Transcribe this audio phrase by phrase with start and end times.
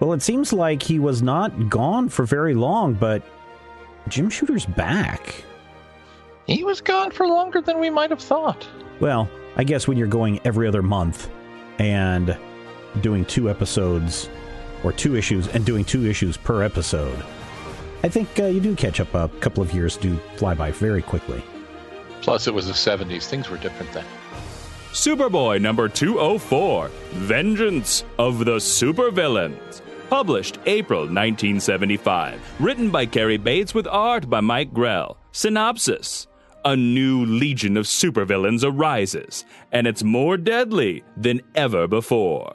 [0.00, 3.22] Well, it seems like he was not gone for very long, but
[4.08, 5.44] Jim Shooter's back.
[6.46, 8.66] He was gone for longer than we might have thought.
[9.00, 11.30] Well, I guess when you're going every other month
[11.78, 12.36] and
[13.00, 14.28] doing two episodes
[14.82, 17.24] or two issues and doing two issues per episode,
[18.02, 21.00] I think uh, you do catch up a couple of years do fly by very
[21.00, 21.42] quickly.
[22.20, 23.26] Plus, it was the 70s.
[23.26, 24.04] Things were different then.
[24.92, 29.80] Superboy number 204 Vengeance of the Supervillains.
[30.14, 32.40] Published April 1975.
[32.60, 35.16] Written by Cary Bates with art by Mike Grell.
[35.32, 36.28] Synopsis
[36.64, 42.54] A new legion of supervillains arises, and it's more deadly than ever before.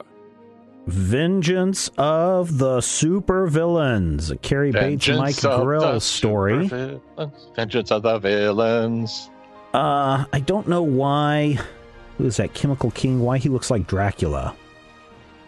[0.86, 6.66] Vengeance of the Supervillains, a Cary Bates and Mike of Grell story.
[6.66, 7.56] supervillains.
[7.56, 9.28] Vengeance of the villains.
[9.74, 11.58] Uh, I don't know why.
[12.16, 12.54] Who is that?
[12.54, 13.20] Chemical King?
[13.20, 14.56] Why he looks like Dracula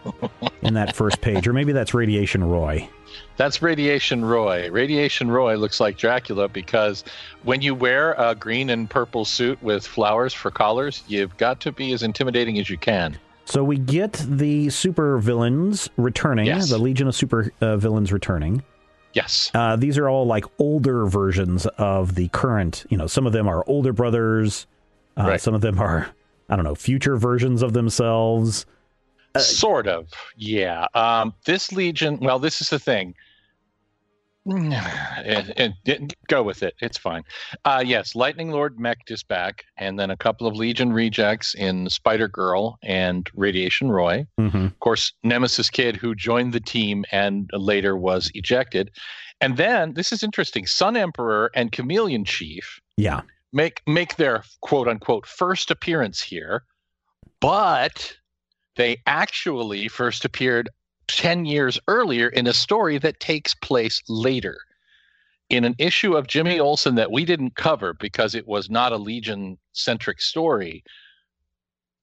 [0.62, 2.88] in that first page, or maybe that's Radiation Roy.
[3.36, 4.70] That's Radiation Roy.
[4.70, 7.04] Radiation Roy looks like Dracula because
[7.42, 11.72] when you wear a green and purple suit with flowers for collars, you've got to
[11.72, 13.18] be as intimidating as you can.
[13.44, 16.70] So we get the super villains returning, Yes.
[16.70, 18.62] the Legion of Super uh, Villains returning.
[19.14, 19.50] Yes.
[19.52, 22.86] Uh, these are all like older versions of the current.
[22.88, 24.66] You know, some of them are older brothers.
[25.18, 25.40] Uh, Right.
[25.40, 26.08] Some of them are,
[26.48, 28.64] I don't know, future versions of themselves.
[29.38, 30.08] Sort of.
[30.36, 30.86] Yeah.
[30.94, 33.14] Um, this Legion, well, this is the thing.
[34.44, 36.74] And go with it.
[36.80, 37.22] It's fine.
[37.64, 41.88] Uh, yes, Lightning Lord Mech is back, and then a couple of Legion rejects in
[41.88, 44.26] Spider Girl and Radiation Roy.
[44.40, 44.64] Mm-hmm.
[44.66, 48.90] Of course, Nemesis Kid, who joined the team and later was ejected.
[49.40, 53.20] And then this is interesting: Sun Emperor and Chameleon Chief Yeah.
[53.52, 56.64] make make their quote unquote first appearance here,
[57.40, 58.16] but
[58.76, 60.68] they actually first appeared
[61.08, 64.58] 10 years earlier in a story that takes place later.
[65.50, 68.96] In an issue of Jimmy Olsen that we didn't cover because it was not a
[68.96, 70.82] Legion centric story,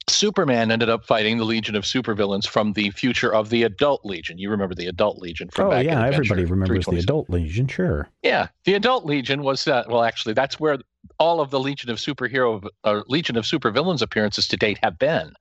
[0.07, 4.37] Superman ended up fighting the Legion of Supervillains from the future of the Adult Legion.
[4.37, 7.67] You remember the Adult Legion from Oh back in yeah, everybody remembers the Adult Legion.
[7.67, 8.09] Sure.
[8.23, 10.79] Yeah, the adult legion was uh, well, actually, that's where
[11.19, 15.33] all of the Legion of Superhero, uh, Legion of Supervillains appearances to date have been,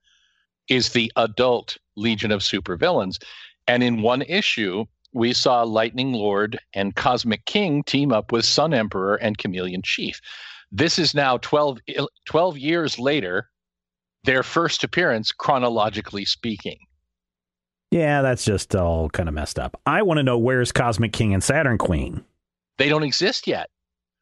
[0.69, 3.21] is the adult Legion of Supervillains,
[3.67, 8.73] and in one issue we saw Lightning Lord and Cosmic King team up with Sun
[8.73, 10.21] Emperor and Chameleon Chief.
[10.71, 11.79] This is now 12,
[12.25, 13.49] 12 years later,
[14.23, 16.77] their first appearance chronologically speaking.
[17.89, 19.81] Yeah, that's just all kind of messed up.
[19.87, 22.23] I want to know where's Cosmic King and Saturn Queen.
[22.77, 23.69] they don't exist yet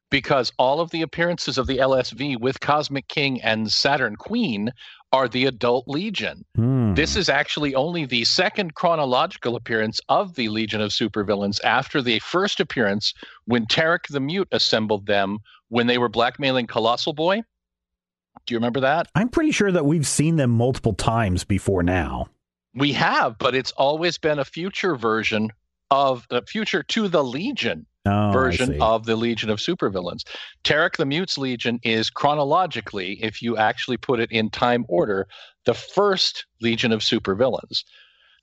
[0.10, 4.72] because all of the appearances of the LSV with Cosmic King and Saturn Queen
[5.12, 6.46] are the adult Legion.
[6.56, 6.94] Hmm.
[6.94, 12.20] This is actually only the second chronological appearance of the Legion of Supervillains after the
[12.20, 13.14] first appearance
[13.46, 17.42] when Tarik the Mute assembled them when they were blackmailing Colossal Boy.
[18.46, 19.08] Do you remember that?
[19.16, 22.28] I'm pretty sure that we've seen them multiple times before now.
[22.74, 25.52] We have, but it's always been a future version
[25.90, 27.86] of a future to the Legion.
[28.08, 30.24] Oh, version of the Legion of Supervillains.
[30.64, 35.28] Tarik the Mute's Legion is chronologically, if you actually put it in time order,
[35.66, 37.84] the first Legion of Supervillains.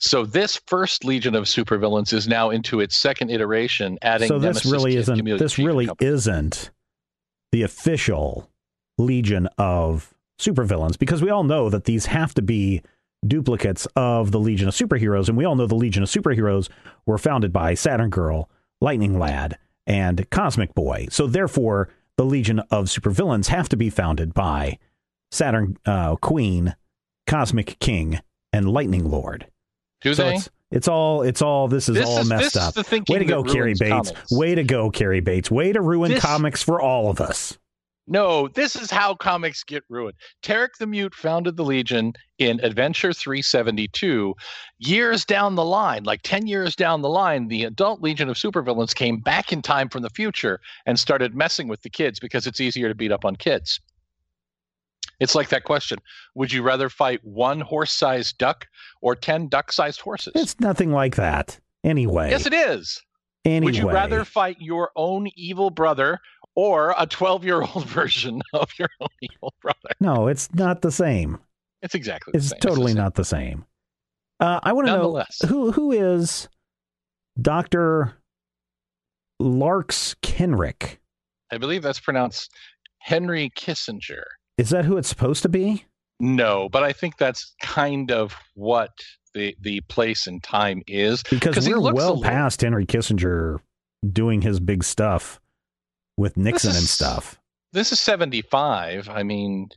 [0.00, 4.64] So this first Legion of Supervillains is now into its second iteration, adding so this
[4.64, 6.70] Nemesis really isn't this really isn't
[7.52, 8.50] the official
[8.98, 12.82] legion of supervillains because we all know that these have to be
[13.26, 16.68] duplicates of the legion of superheroes and we all know the legion of superheroes
[17.06, 18.50] were founded by saturn girl
[18.84, 24.32] lightning lad and cosmic boy so therefore the legion of supervillains have to be founded
[24.34, 24.78] by
[25.32, 26.74] saturn uh, queen
[27.26, 28.20] cosmic king
[28.52, 29.46] and lightning lord
[30.02, 30.34] Do so they?
[30.36, 32.74] it's It's all it's all this is This all is- messed up.
[33.08, 34.10] Way to go, Cary Bates.
[34.10, 34.30] comics.
[34.32, 35.48] Way to go, Cary Bates.
[35.50, 37.56] Way to ruin This- comics for all of us.
[38.06, 40.16] No, this is how comics get ruined.
[40.42, 44.34] Tarik the Mute founded the Legion in Adventure 372.
[44.78, 48.94] Years down the line, like 10 years down the line, the adult Legion of Supervillains
[48.94, 52.60] came back in time from the future and started messing with the kids because it's
[52.60, 53.80] easier to beat up on kids.
[55.20, 55.98] It's like that question
[56.34, 58.66] Would you rather fight one horse sized duck
[59.00, 60.32] or 10 duck sized horses?
[60.36, 61.58] It's nothing like that.
[61.84, 62.30] Anyway.
[62.30, 63.00] yes, it is.
[63.44, 63.66] anyway.
[63.66, 66.20] Would you rather fight your own evil brother
[66.56, 69.78] or a 12 year old version of your own evil brother?
[70.00, 71.38] No, it's not the same.
[71.82, 72.60] It's exactly the It's same.
[72.60, 73.02] totally the same.
[73.04, 73.64] not the same.
[74.40, 76.48] Uh, I want to know who who is
[77.40, 78.14] Doctor
[79.40, 81.00] Larks Kenrick.
[81.52, 82.50] I believe that's pronounced
[82.98, 84.22] Henry Kissinger.
[84.58, 85.84] Is that who it's supposed to be?
[86.20, 88.90] No, but I think that's kind of what
[89.34, 91.22] the the place and time is.
[91.24, 93.58] because we're well little- past Henry Kissinger
[94.12, 95.40] doing his big stuff
[96.16, 97.38] with Nixon and stuff.
[97.72, 99.08] This is 75.
[99.08, 99.68] I mean,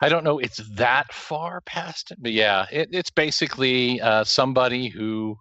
[0.00, 4.88] I don't know it's that far past it, but yeah, it, it's basically uh, somebody
[4.88, 5.36] who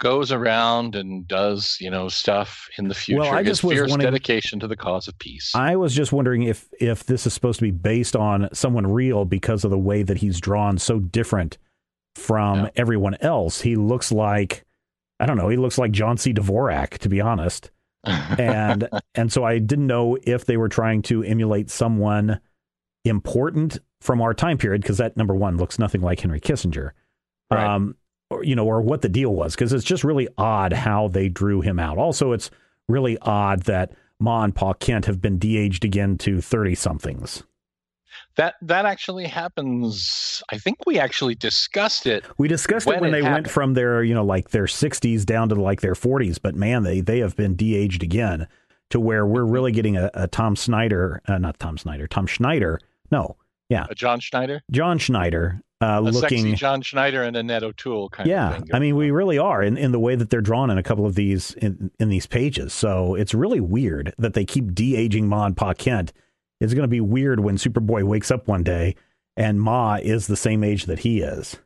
[0.00, 3.20] goes around and does, you know, stuff in the future.
[3.22, 5.52] Well, I His just was fierce wanting- dedication to the cause of peace.
[5.54, 9.24] I was just wondering if if this is supposed to be based on someone real
[9.24, 11.56] because of the way that he's drawn so different
[12.14, 12.70] from No.
[12.76, 13.60] everyone else.
[13.62, 14.64] He looks like
[15.20, 16.32] I don't know, he looks like John C.
[16.32, 17.70] Dvorak, to be honest.
[18.04, 22.40] And and so I didn't know if they were trying to emulate someone
[23.04, 26.90] important from our time period because that number one looks nothing like Henry Kissinger,
[27.50, 27.64] Right.
[27.64, 27.96] um,
[28.30, 31.28] or you know, or what the deal was because it's just really odd how they
[31.28, 31.98] drew him out.
[31.98, 32.50] Also, it's
[32.88, 37.42] really odd that Ma and Pa Kent have been de-aged again to thirty somethings.
[38.36, 40.42] That that actually happens.
[40.50, 42.24] I think we actually discussed it.
[42.38, 45.24] We discussed it When when it they went from their, you know, like their 60s
[45.24, 48.46] down to like their 40s, but man, they they have been de-aged again
[48.90, 52.80] to where we're really getting a, a Tom Snyder, uh, not Tom Snyder, Tom Schneider.
[53.10, 53.36] No,
[53.70, 56.38] Uh, John Schneider, John Schneider uh, a looking.
[56.38, 58.60] sexy John Schneider, and Annette O'Toole kind of yeah.
[58.72, 61.06] I mean, we really are in, in the way that they're drawn in a couple
[61.06, 62.72] of these in, in these pages.
[62.72, 66.12] So it's really weird that they keep de-aging Ma and Pa Kent.
[66.60, 68.96] It's going to be weird when Superboy wakes up one day
[69.36, 71.56] and Ma is the same age that he is.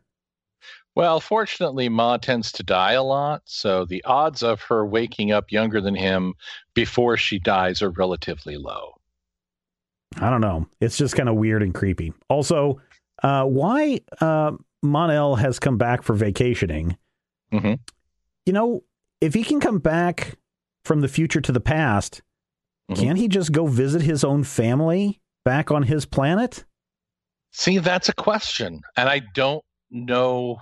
[0.94, 5.50] Well, fortunately, Ma tends to die a lot, so the odds of her waking up
[5.50, 6.34] younger than him
[6.74, 8.94] before she dies are relatively low.
[10.20, 10.66] I don't know.
[10.82, 12.12] It's just kind of weird and creepy.
[12.28, 12.78] Also,
[13.22, 14.52] uh, why uh,
[14.82, 16.98] Mon-El has come back for vacationing.
[17.50, 17.78] Mhm.
[18.44, 18.82] You know,
[19.22, 20.36] if he can come back
[20.84, 22.20] from the future to the past,
[22.90, 22.96] Mhm.
[22.96, 26.64] can't he just go visit his own family back on his planet?
[27.52, 30.56] See, that's a question, and I don't know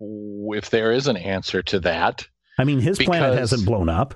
[0.00, 2.26] if there is an answer to that.
[2.58, 4.14] I mean, his planet hasn't blown up.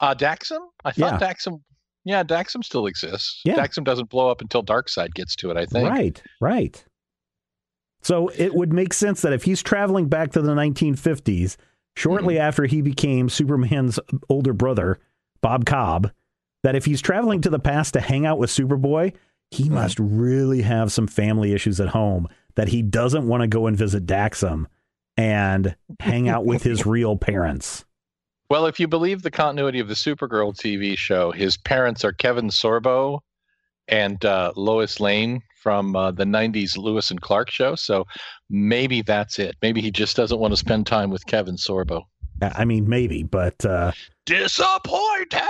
[0.00, 0.58] Uh, Daxam?
[0.84, 1.60] I thought Daxam.
[2.04, 3.40] Yeah, Daxam still exists.
[3.44, 3.56] Yeah.
[3.56, 5.56] Daxam doesn't blow up until Darkseid gets to it.
[5.56, 5.88] I think.
[5.88, 6.84] Right, right.
[8.02, 11.56] So it would make sense that if he's traveling back to the 1950s,
[11.96, 12.42] shortly Mm-hmm.
[12.42, 14.98] after he became Superman's older brother,
[15.40, 16.10] Bob Cobb,
[16.62, 19.12] that if he's traveling to the past to hang out with Superboy,
[19.50, 19.74] he Mm-hmm.
[19.74, 23.76] must really have some family issues at home that he doesn't want to go and
[23.76, 24.64] visit Daxam
[25.16, 27.84] and hang out with his real parents.
[28.48, 32.48] Well, if you believe the continuity of the Supergirl TV show, his parents are Kevin
[32.48, 33.20] Sorbo
[33.88, 37.74] and uh, Lois Lane from uh, the 90s Lois and Clark show.
[37.74, 38.06] So
[38.50, 39.56] maybe that's it.
[39.62, 42.02] Maybe he just doesn't want to spend time with Kevin Sorbo.
[42.40, 43.92] I mean, maybe, but uh,
[44.26, 45.40] Disappointed!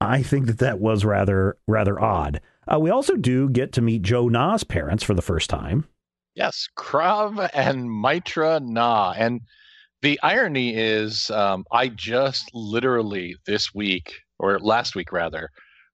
[0.00, 2.40] I think that that was rather rather odd.
[2.72, 5.86] Uh, we also do get to meet Jo Nah's parents for the first time.
[6.34, 9.12] Yes, Krav and Mitra Nah.
[9.16, 9.40] And
[10.02, 15.50] the irony is, um, I just literally this week, or last week rather,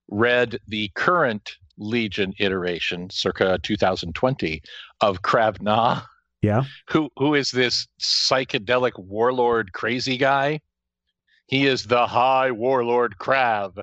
[0.09, 4.61] read the current Legion iteration, circa 2020,
[5.01, 6.01] of Krav Nah,
[6.41, 6.63] Yeah.
[6.89, 10.59] who who is this psychedelic warlord crazy guy.
[11.47, 13.77] He is the High Warlord Krav,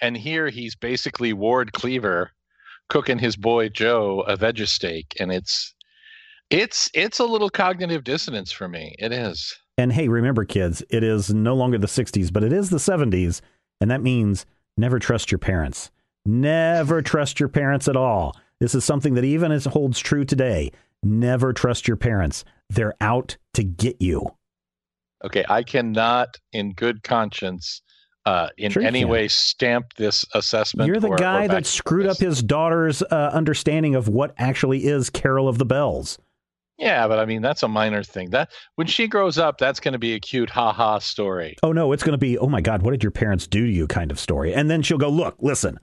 [0.00, 2.30] and here he's basically Ward Cleaver
[2.88, 5.74] cooking his boy Jo a veggie steak, and it's
[6.50, 8.94] it's it's a little cognitive dissonance for me.
[8.98, 9.56] It is.
[9.78, 13.42] And hey, remember, kids, it is no longer the 60s, but it is the 70s.
[13.80, 14.46] And that means
[14.78, 15.90] never trust your parents.
[16.24, 18.34] Never trust your parents at all.
[18.58, 20.72] This is something that even holds true today.
[21.02, 22.44] Never trust your parents.
[22.70, 24.35] They're out to get you.
[25.24, 27.82] Okay, I cannot, in good conscience,
[28.26, 29.08] uh, in Sure any can.
[29.08, 30.88] way stamp this assessment.
[30.88, 34.34] You're the or- or guy back that screwed up his daughter's uh, understanding of what
[34.38, 36.18] actually is Carol of the Bells.
[36.78, 38.30] Yeah, but I mean that's a minor thing.
[38.30, 41.56] That when she grows up, that's going to be a cute ha ha story.
[41.62, 43.72] Oh no, it's going to be oh my god, what did your parents do to
[43.72, 44.52] you kind of story.
[44.52, 45.78] And then she'll go, "Look, listen.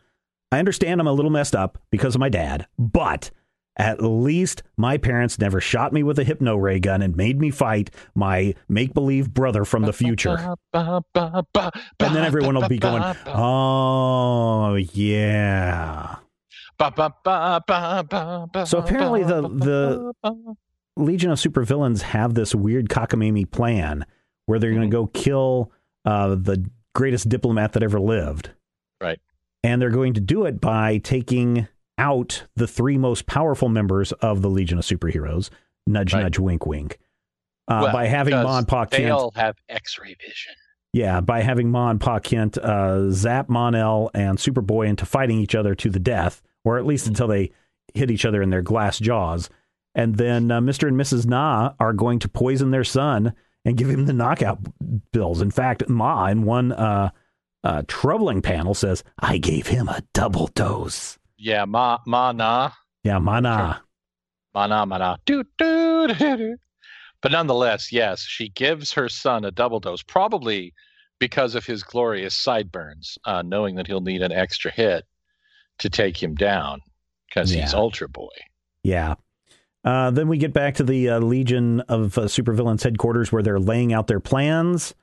[0.51, 3.31] I understand I'm a little messed up because of my dad, but
[3.77, 7.49] at least my parents never shot me with a hypno ray gun and made me
[7.49, 10.55] fight my make believe brother from the future.
[10.73, 11.03] and
[11.99, 16.17] then everyone will be going, "Oh yeah."
[18.65, 20.13] So apparently the the
[20.95, 24.05] Legion of Supervillains have this weird cockamamie plan
[24.45, 25.71] where they're going to go kill
[26.05, 28.51] uh, the greatest diplomat that ever lived.
[29.01, 29.19] Right.
[29.63, 34.41] And they're going to do it by taking out the three most powerful members of
[34.41, 35.49] the Legion of Superheroes.
[35.85, 36.23] Nudge, right.
[36.23, 36.97] nudge, wink, wink.
[37.67, 39.03] Uh, well, by having Ma and Pa Kent.
[39.03, 40.53] They all have X-ray vision.
[40.91, 45.55] Yeah, by having Ma and Pa Kent uh, zap Mon-El and Superboy into fighting each
[45.55, 47.51] other to the death, or at least until they
[47.93, 49.49] hit each other in their glass jaws.
[49.95, 50.87] And then uh, Mr.
[50.87, 51.25] and Mrs.
[51.25, 53.33] Nah are going to poison their son
[53.65, 54.59] and give him the knockout
[55.11, 55.41] pills.
[55.41, 57.09] In fact, Ma in one uh,
[57.63, 62.71] uh, troubling panel says, "I gave him a double dose." Yeah, Ma Ma Na.
[63.03, 63.79] Yeah, Ma Na.
[64.55, 65.17] Ma Na Ma Na.
[65.25, 66.57] Do, do, do, do.
[67.21, 70.73] But nonetheless, yes, she gives her son a double dose, probably
[71.19, 75.05] because of his glorious sideburns, uh, knowing that he'll need an extra hit
[75.79, 76.81] to take him down
[77.27, 77.63] because yeah.
[77.63, 78.29] he's Ultra Boy.
[78.83, 79.15] Yeah.
[79.83, 83.59] Uh, then we get back to the uh, Legion of uh, Supervillains headquarters where they're
[83.59, 84.93] laying out their plans.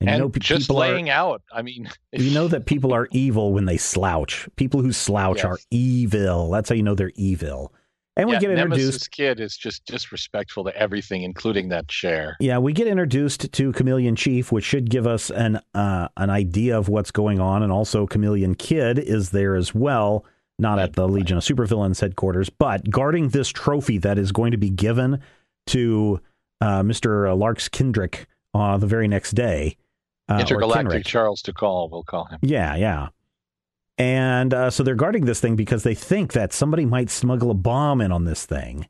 [0.00, 1.42] And, and you know, just laying are, out.
[1.52, 4.48] I mean, you know that people are evil when they slouch.
[4.56, 5.44] People who slouch yes.
[5.44, 6.50] are evil.
[6.50, 7.72] That's how you know they're evil.
[8.16, 8.80] And yeah, we get introduced.
[8.80, 12.36] Nemesis Kid is just disrespectful to everything, including that chair.
[12.40, 16.76] Yeah, we get introduced to Chameleon Chief, which should give us an uh, an idea
[16.76, 20.24] of what's going on, and also Chameleon Kid is there as well
[20.58, 24.56] not at the Legion of Supervillains headquarters, but guarding this trophy that is going to
[24.56, 25.20] be given
[25.68, 26.20] to
[26.60, 27.36] uh, Mr.
[27.38, 29.76] Larks Kendrick uh, the very next day.
[30.28, 32.38] Uh, Intergalactic Charles DeCall, we'll call him.
[32.42, 33.08] Yeah, yeah.
[33.96, 37.54] And uh, so they're guarding this thing because they think that somebody might smuggle a
[37.54, 38.88] bomb in on this thing.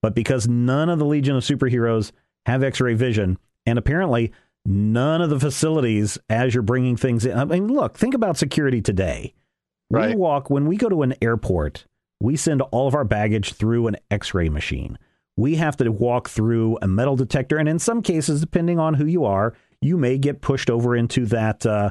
[0.00, 2.12] But because none of the Legion of Superheroes
[2.46, 4.32] have X ray vision, and apparently
[4.64, 7.36] none of the facilities as you're bringing things in.
[7.36, 9.34] I mean, look, think about security today.
[9.90, 10.10] Right.
[10.10, 11.84] We walk, when we go to an airport,
[12.20, 14.98] we send all of our baggage through an x ray machine.
[15.36, 17.58] We have to walk through a metal detector.
[17.58, 21.26] And in some cases, depending on who you are, you may get pushed over into
[21.26, 21.90] that uh,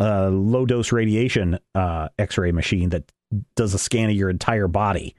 [0.00, 3.10] uh, low dose radiation uh, x ray machine that
[3.54, 5.14] does a scan of your entire body.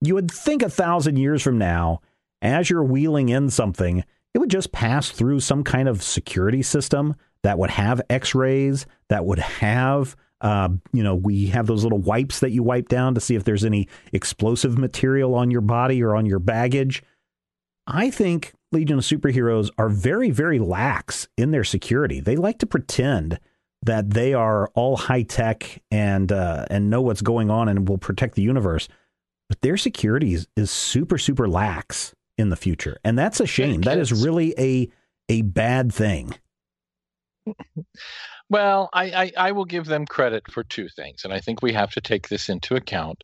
[0.00, 2.00] You would think a thousand years from now,
[2.42, 7.14] as you're wheeling in something, it would just pass through some kind of security system
[7.42, 11.98] that would have x rays, that would have uh, you know, we have those little
[11.98, 16.02] wipes that you wipe down to see if there's any explosive material on your body
[16.02, 17.02] or on your baggage.
[17.86, 22.20] I think Legion of Superheroes are very, very lax in their security.
[22.20, 23.40] They like to pretend
[23.82, 27.98] that they are all high tech and uh, and know what's going on and will
[27.98, 28.88] protect the universe,
[29.48, 33.80] but their security is, is super, super lax in the future, and that's a shame.
[33.82, 34.90] That is really a
[35.28, 36.34] a bad thing.
[38.50, 41.72] Well, I, I, I, will give them credit for two things, and I think we
[41.72, 43.22] have to take this into account.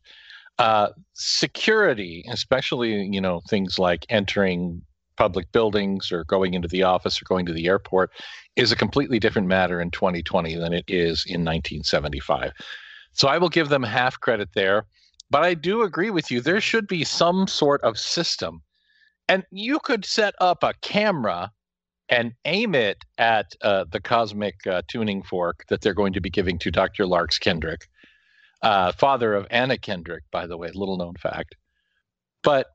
[0.57, 4.81] Uh, security, especially you know things like entering
[5.17, 8.11] public buildings or going into the office or going to the airport,
[8.55, 12.51] is a completely different matter in 2020 than it is in 1975.
[13.13, 14.85] So I will give them half credit there,
[15.29, 16.39] but I do agree with you.
[16.39, 18.61] There should be some sort of system,
[19.27, 21.51] and you could set up a camera
[22.09, 26.29] and aim it at uh, the cosmic uh, tuning fork that they're going to be
[26.29, 27.05] giving to Dr.
[27.05, 27.87] Larks Kendrick,
[28.61, 31.55] uh, father of Anna Kendrick, by the way, little known fact.
[32.43, 32.67] But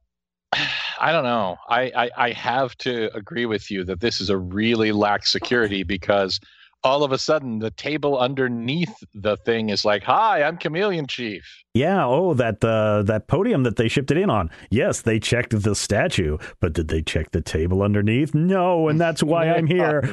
[0.99, 1.56] I don't know.
[1.68, 5.82] I, I, I have to agree with you that this is a really lax security
[5.82, 6.40] because
[6.84, 11.44] all of a sudden the table underneath the thing is like, "Hi, I'm Chameleon Chief."
[11.75, 12.04] Yeah.
[12.04, 14.50] Oh, that uh, that podium that they shipped it in on.
[14.70, 18.34] Yes, they checked the statue, but did they check the table underneath?
[18.34, 20.02] No, and that's why I'm here.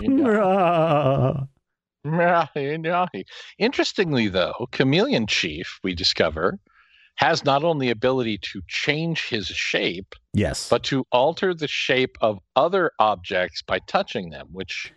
[3.59, 6.59] Interestingly, though, Chameleon Chief, we discover,
[7.19, 12.17] has not only the ability to change his shape, yes, but to alter the shape
[12.21, 14.93] of other objects by touching them, which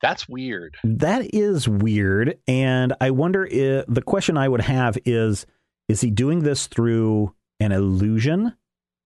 [0.00, 0.76] that's weird.
[0.84, 2.38] That is weird.
[2.48, 5.46] And I wonder if the question I would have is
[5.86, 8.54] is he doing this through an illusion?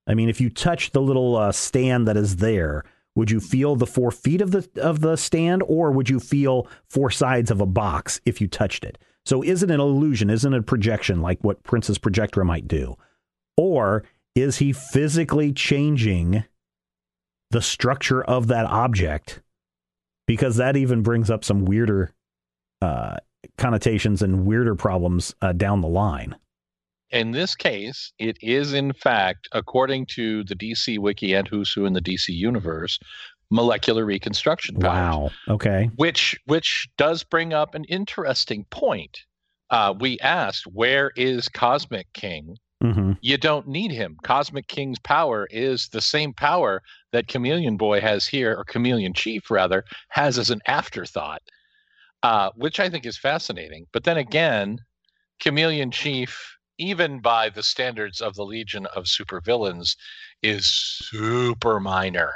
[0.07, 2.85] I mean, if you touch the little uh, stand that is there,
[3.16, 6.68] would you feel the four feet of the of the stand, or would you feel
[6.88, 8.97] four sides of a box if you touched it?
[9.28, 10.30] So, is it an illusion?
[10.30, 12.97] Isn't it a projection like what Princess Projectra might do,
[13.58, 14.04] or
[14.35, 16.44] is he physically changing
[17.50, 19.42] the structure of that object
[20.26, 22.11] because that even brings up some weirder
[22.80, 23.18] uh,
[23.58, 26.35] connotations and weirder problems uh, down the line.
[27.11, 31.85] In this case, it is in fact, according to the DC Wiki and Who's Who
[31.85, 32.99] in the DC universe,
[33.50, 34.95] molecular reconstruction powers.
[34.95, 35.31] Wow.
[35.49, 35.90] Okay.
[35.97, 39.19] Which which does bring up an interesting point.
[39.71, 42.57] Uh, we asked, where is Cosmic King?
[42.83, 44.17] hmm You don't need him.
[44.23, 49.50] Cosmic King's power is the same power that Chameleon Boy has here, or Chameleon Chief
[49.50, 51.43] rather, has as an afterthought,
[52.23, 53.87] uh, which I think is fascinating.
[53.93, 54.78] But then again,
[55.40, 59.97] Chameleon Chief, even by the standards of the Legion of Supervillains,
[60.43, 62.35] is super minor.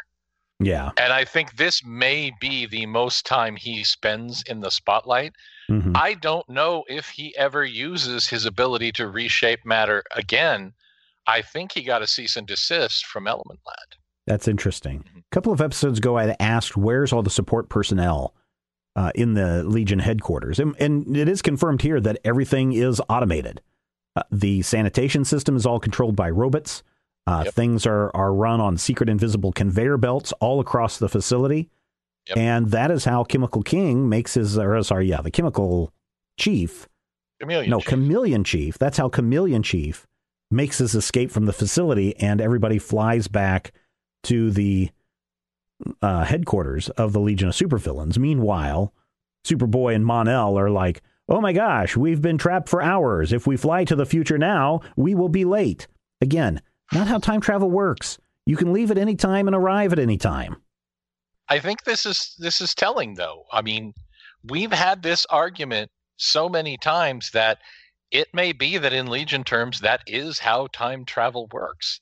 [0.64, 0.90] Yeah.
[0.96, 5.34] And I think this may be the most time he spends in the spotlight.
[5.68, 10.72] hmm I don't know if he ever uses his ability to reshape matter again.
[11.26, 13.96] I think he got a cease and desist from Element Lad.
[14.26, 15.04] That's interesting.
[15.04, 15.20] Mhm.
[15.20, 18.34] A couple of episodes ago, I asked, "Where's all the support personnel
[18.96, 23.60] uh, in the Legion headquarters?" And, and it is confirmed here that everything is automated.
[24.14, 26.82] Uh, the sanitation system is all controlled by robots.
[27.26, 27.54] Uh, Yep.
[27.54, 31.70] Things are are run on secret invisible conveyor belts all across the facility,
[32.28, 32.36] Yep.
[32.36, 34.58] and that is how Chemical King makes his.
[34.58, 35.92] Or sorry, yeah, the Chemical
[36.38, 36.88] Chief
[37.40, 37.70] Chameleon.
[37.70, 37.88] no, Chief.
[37.88, 38.76] Chameleon Chief.
[38.78, 40.06] That's how Chameleon Chief
[40.50, 43.72] makes his escape from the facility, and everybody flies back
[44.24, 44.90] to the
[46.00, 48.18] uh, headquarters of the Legion of Supervillains.
[48.18, 48.92] Meanwhile,
[49.46, 53.32] Superboy and Mon-El are like, "Oh my gosh, we've been trapped for hours.
[53.32, 55.86] If we fly to the future now, we will be late."
[56.20, 56.60] Again,
[56.92, 58.18] not how time travel works.
[58.46, 60.56] You can leave at any time and arrive at any time.
[61.48, 63.44] I think this is this is telling though.
[63.52, 63.92] I mean,
[64.48, 67.58] we've had this argument so many times that
[68.10, 72.00] it may be that in Legion terms that is how time travel works.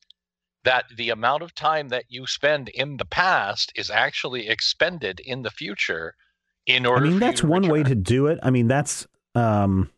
[0.65, 5.43] That the amount of time that you spend in the past is actually expended in
[5.43, 6.15] the future
[6.67, 8.39] in order I mean, that's one way to do it.
[8.43, 9.91] I mean, that's um,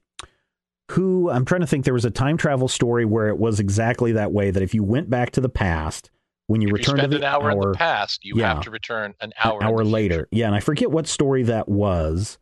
[0.92, 1.84] who I'm trying to think.
[1.84, 4.50] There was a time travel story where it was exactly that way.
[4.50, 6.10] That if you went back to the past,
[6.46, 8.54] when you If you return to the an hour, in the past, you yeah.
[8.54, 9.92] have to return an an hour, in hour the future.
[9.92, 12.38] later, yeah, and I forget what story that was.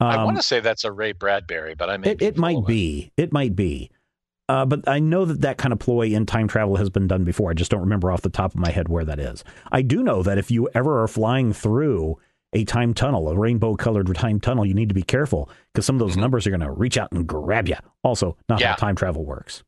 [0.00, 2.66] I Um, want to say that's a Ray Bradbury, but I may it, it might
[2.66, 3.12] be.
[3.16, 3.90] It might be.
[4.48, 7.24] Uh, but I know that that kind of ploy in time travel has been done
[7.24, 7.50] before.
[7.50, 9.42] I just don't remember off the top of my head where that is.
[9.72, 12.18] I do know that if you ever are flying through
[12.54, 15.96] a time tunnel, a rainbow colored time tunnel, you need to be careful because some
[15.96, 16.20] of those Mhm.
[16.20, 17.76] numbers are going to reach out and grab you.
[18.02, 19.62] Also, not how time travel works.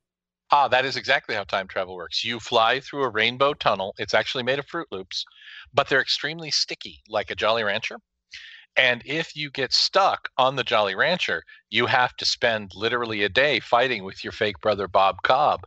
[0.53, 2.25] Ah, that is exactly how time travel works.
[2.25, 3.95] You fly through a rainbow tunnel.
[3.99, 5.25] It's actually made of Froot Loops,
[5.75, 7.97] but they're extremely sticky, like a Jolly Rancher.
[8.77, 13.29] And if you get stuck on the Jolly Rancher, you have to spend literally a
[13.29, 15.67] day fighting with your fake brother Bob Cobb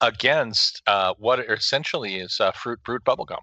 [0.00, 3.40] against uh, what essentially is uh, fruit brute bubblegum.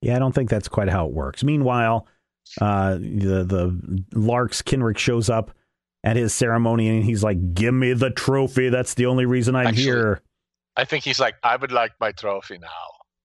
[0.00, 1.42] Yeah, I don't think that's quite how it works.
[1.44, 2.06] Meanwhile,
[2.60, 5.52] uh, the the Lark's Kenrick shows up
[6.04, 8.68] at his ceremony and he's like, "Give me the trophy.
[8.68, 10.22] That's the only reason I'm Actually- here."
[10.76, 12.68] I think he's like, I would like my trophy now.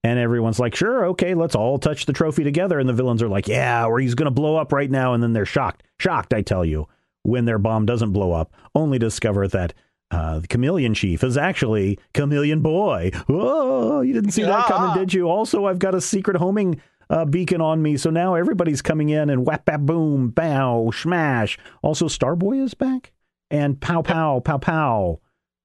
[0.03, 2.77] And everyone's like, sure, okay, let's all touch the trophy together.
[2.77, 5.13] And the villains are like, yeah, or he's going to blow up right now.
[5.13, 6.87] And then they're shocked, shocked, I tell you,
[7.23, 9.73] when their bomb doesn't blow up, only discover that
[10.11, 13.11] uh, the Chameleon Chief is actually Chameleon Boy.
[13.29, 15.29] Oh, you didn't see that coming, did you?
[15.29, 17.97] Also, I've got a secret homing uh, beacon on me.
[17.97, 21.57] So now everybody's coming in and whap, bap, boom, bow, smash.
[21.81, 23.11] Also, Starboy is back
[23.49, 25.19] and pow, pow, pow, pow.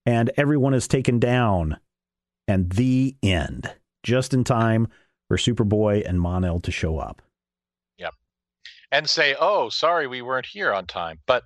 [0.05, 1.79] And everyone is taken down.
[2.49, 4.89] And the end just in time
[5.29, 7.23] for Superboy and Mon-El to show up.
[7.99, 8.15] Yep.
[8.91, 11.45] And say, "Oh, sorry, we weren't here on time." But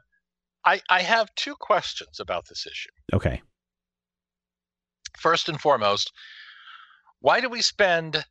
[0.64, 2.90] I, I have two questions about this issue.
[3.12, 3.42] Okay.
[5.16, 6.12] First and foremost,
[7.20, 8.24] why do we spend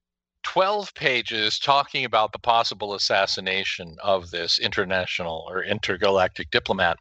[0.46, 6.98] 12 pages talking about the possible assassination of this international or intergalactic diplomat,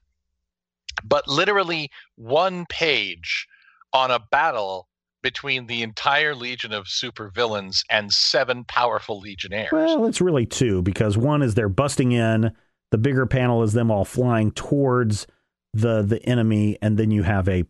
[1.04, 3.46] but literally one page
[3.92, 4.88] on a battle
[5.22, 9.72] between the entire legion of supervillains and seven powerful legionnaires?
[9.72, 12.52] Well, it's really two because one is they're busting in.
[12.90, 15.26] The bigger panel is them all flying towards
[15.72, 17.64] the the enemy, and then you have a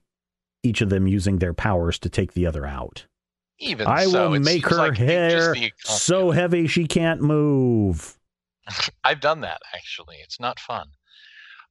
[0.62, 3.06] each of them using their powers to take the other out.
[3.58, 8.18] Even I so, will make her like hair so heavy she can't move.
[9.04, 10.16] I've done that actually.
[10.22, 10.88] It's not fun.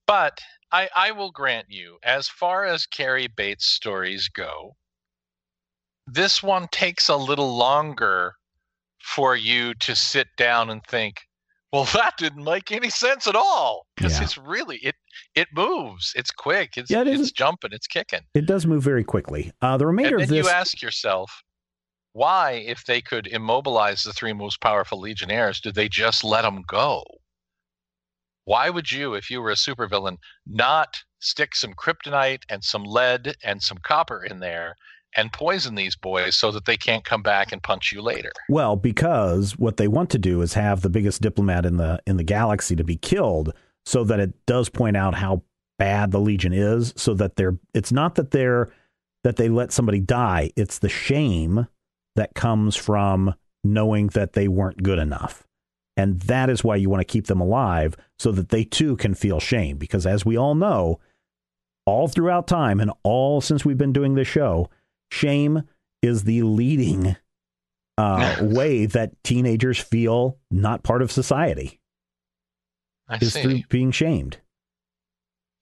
[0.08, 0.40] But
[0.72, 4.76] I, I will grant you, as far as Cary Bates stories go,
[6.08, 8.34] this one takes a little longer
[9.02, 11.22] for you to sit down and think,
[11.72, 13.86] well, that didn't make any sense at all.
[13.96, 14.24] Because Yeah.
[14.24, 14.96] it's really it
[15.36, 16.14] it moves.
[16.16, 16.78] It's quick.
[16.78, 18.22] It's Yeah, it it's jumping, it's kicking.
[18.34, 19.52] It does move very quickly.
[19.62, 21.44] Uh, the remainder And of then this, you ask yourself,
[22.14, 26.64] why, if they could immobilize the three most powerful Legionnaires, did they just let them
[26.68, 27.04] go?
[28.46, 33.36] Why would you, if you were a supervillain, not stick some kryptonite and some lead
[33.44, 34.76] and some copper in there
[35.16, 38.32] and poison these boys so that they can't come back and punch you later?
[38.50, 42.18] Well, because what they want to do is have the biggest diplomat in the in
[42.18, 43.54] the galaxy to be killed
[43.86, 45.44] so that it does point out how
[45.80, 48.72] bad the legion is so that they're it's not that they're
[49.24, 51.68] that they let somebody die, it's the shame
[52.16, 55.46] that comes from knowing that they weren't good enough.
[55.96, 59.14] And that is why you want to keep them alive so that they too can
[59.14, 59.78] feel shame.
[59.78, 61.00] Because as we all know,
[61.86, 64.70] all throughout time and all since we've been doing this show,
[65.12, 65.64] shame
[66.02, 67.16] is the leading
[67.98, 71.80] uh, way that teenagers feel not part of society.
[73.08, 73.42] I is see.
[73.42, 74.38] through being shamed.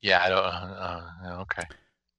[0.01, 0.39] Yeah, I don't.
[0.39, 1.63] Uh, uh, okay.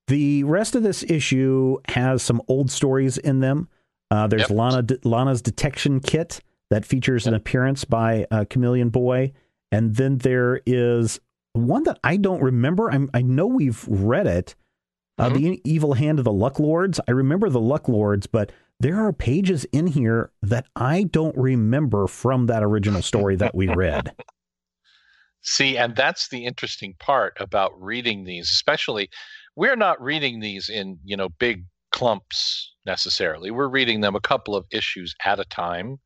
[0.09, 3.69] The rest of this issue has some old stories in them.
[4.13, 4.51] Uh, there's Yep.
[4.51, 9.33] Lana Lana's detection kit that features an appearance by uh, Chameleon Boy,
[9.71, 11.19] and then there is
[11.55, 12.91] one that I don't remember.
[12.91, 14.55] I'm, I know we've read it.
[15.19, 15.35] Uh, Mhm.
[15.35, 17.01] The Evil Hand of the Luck Lords.
[17.09, 22.07] I remember the Luck Lords, but there are pages in here that I don't remember
[22.07, 24.13] from that original story that we read.
[25.41, 29.09] See, and that's the interesting part about reading these, especially
[29.57, 33.51] we're not reading these in, you know, big clumps necessarily.
[33.51, 35.99] We're reading them a couple of issues at a time.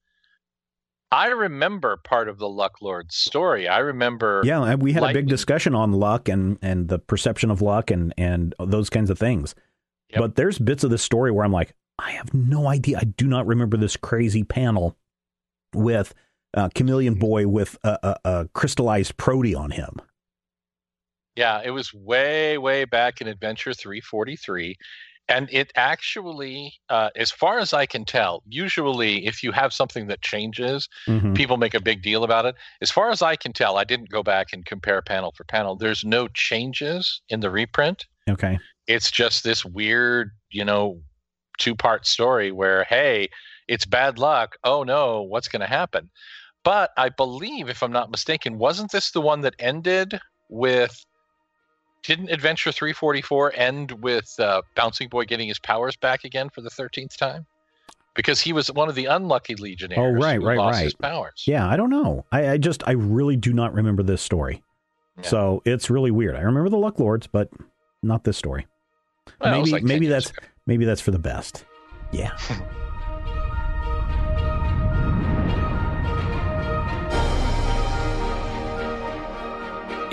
[1.13, 3.69] I remember part of the Luck Lord story.
[3.69, 7.63] I remember Yeah, we had a big discussion on luck and and the perception of
[7.63, 9.55] luck and and those kinds of things.
[10.11, 10.21] Yep.
[10.21, 12.99] But there's bits of this story where I'm like, I have no idea.
[12.99, 14.97] I do not remember this crazy panel
[15.75, 16.15] with
[16.55, 19.97] uh, Chameleon Boy with a, a, a crystallized Proty on him.
[21.37, 24.77] Yeah, it was way, way back in Adventure 343.
[25.29, 30.07] And it actually, uh, as far as I can tell, usually if you have something
[30.07, 31.35] that changes, Mhm.
[31.35, 32.55] people make a big deal about it.
[32.81, 35.75] As far as I can tell, I didn't go back and compare panel for panel.
[35.75, 38.07] There's no changes in the reprint.
[38.31, 38.59] Okay.
[38.87, 41.03] It's just this weird, you know,
[41.59, 43.29] two part story where, hey,
[43.67, 44.57] it's bad luck.
[44.63, 46.11] Oh no, what's going to happen?
[46.63, 51.05] But I believe, if I'm not mistaken, wasn't this the one that ended with.
[52.07, 56.71] Didn't Adventure 344 end with uh, Bouncing Boy getting his powers back again for the
[56.71, 57.47] 13th time?
[58.15, 59.99] Because he was one of the unlucky Legionnaires.
[60.17, 61.11] Oh, right, who right, lost his right.
[61.11, 61.43] powers.
[61.47, 62.25] Yeah, I don't know.
[62.31, 64.63] I, I just I really do not remember this story.
[65.17, 65.25] Yeah.
[65.25, 66.37] So it's really weird.
[66.37, 67.51] I remember the Luck Lords, but
[68.05, 68.69] not this story.
[69.41, 70.39] Well, maybe like maybe that's ago.
[70.67, 71.65] maybe that's for the best.
[72.13, 72.37] Yeah.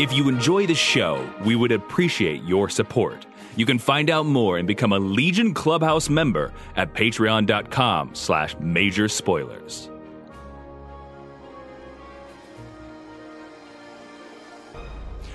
[0.04, 3.26] If you enjoy the show, we would appreciate your support.
[3.56, 9.08] You can find out more and become a Legion Clubhouse member at patreon.com slash major
[9.08, 9.90] spoilers.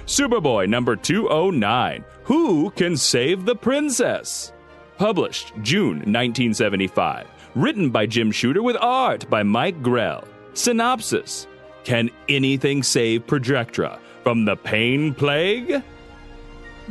[0.04, 4.52] Superboy number 209 Who Can Save the Princess?
[4.98, 7.26] Published June 1975.
[7.54, 10.24] Written by Jim Shooter with art by Mike Grell.
[10.52, 11.46] Synopsis
[11.84, 15.82] Can anything save Projectra from the pain plague?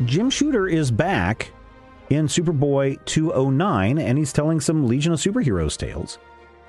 [0.06, 1.52] Jim Shooter is back
[2.10, 6.20] in Superboy 209 and he's telling some Legion of Superheroes tales.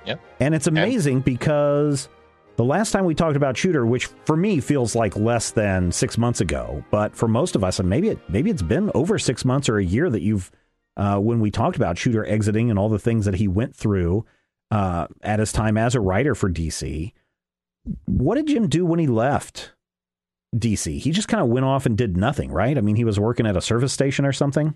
[0.06, 0.20] Yep.
[0.40, 2.08] And it's amazing because
[2.56, 6.16] the last time we talked about Shooter, which for me feels like less than six
[6.16, 9.44] months ago, but for most of us, and maybe it maybe it's been over six
[9.44, 10.50] months or a year that you've
[10.96, 14.24] uh, when we talked about Shooter exiting and all the things that he went through
[14.70, 17.12] uh, at his time as a writer for DC.
[18.06, 19.72] What did Jim do when he left
[20.56, 20.98] DC?
[20.98, 22.76] He just kind of went off and did nothing, right?
[22.78, 24.74] I mean, he was working at a service station or something.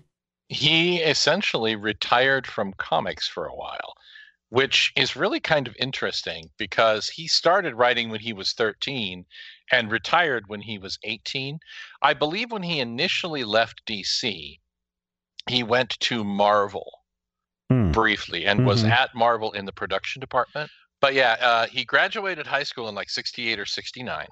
[0.49, 3.93] he essentially retired from comics for a while,
[4.49, 9.25] which is really kind of interesting because he started writing when he was 13
[9.71, 11.57] and retired when he was 18.
[12.01, 14.59] I believe when he initially left DC,
[15.49, 16.99] he went to Marvel
[17.69, 17.91] Hmm.
[17.91, 18.91] briefly and was Mhm.
[18.91, 20.69] at Marvel in the production department.
[20.99, 24.27] But yeah, uh, he graduated high school in like 68 or 69.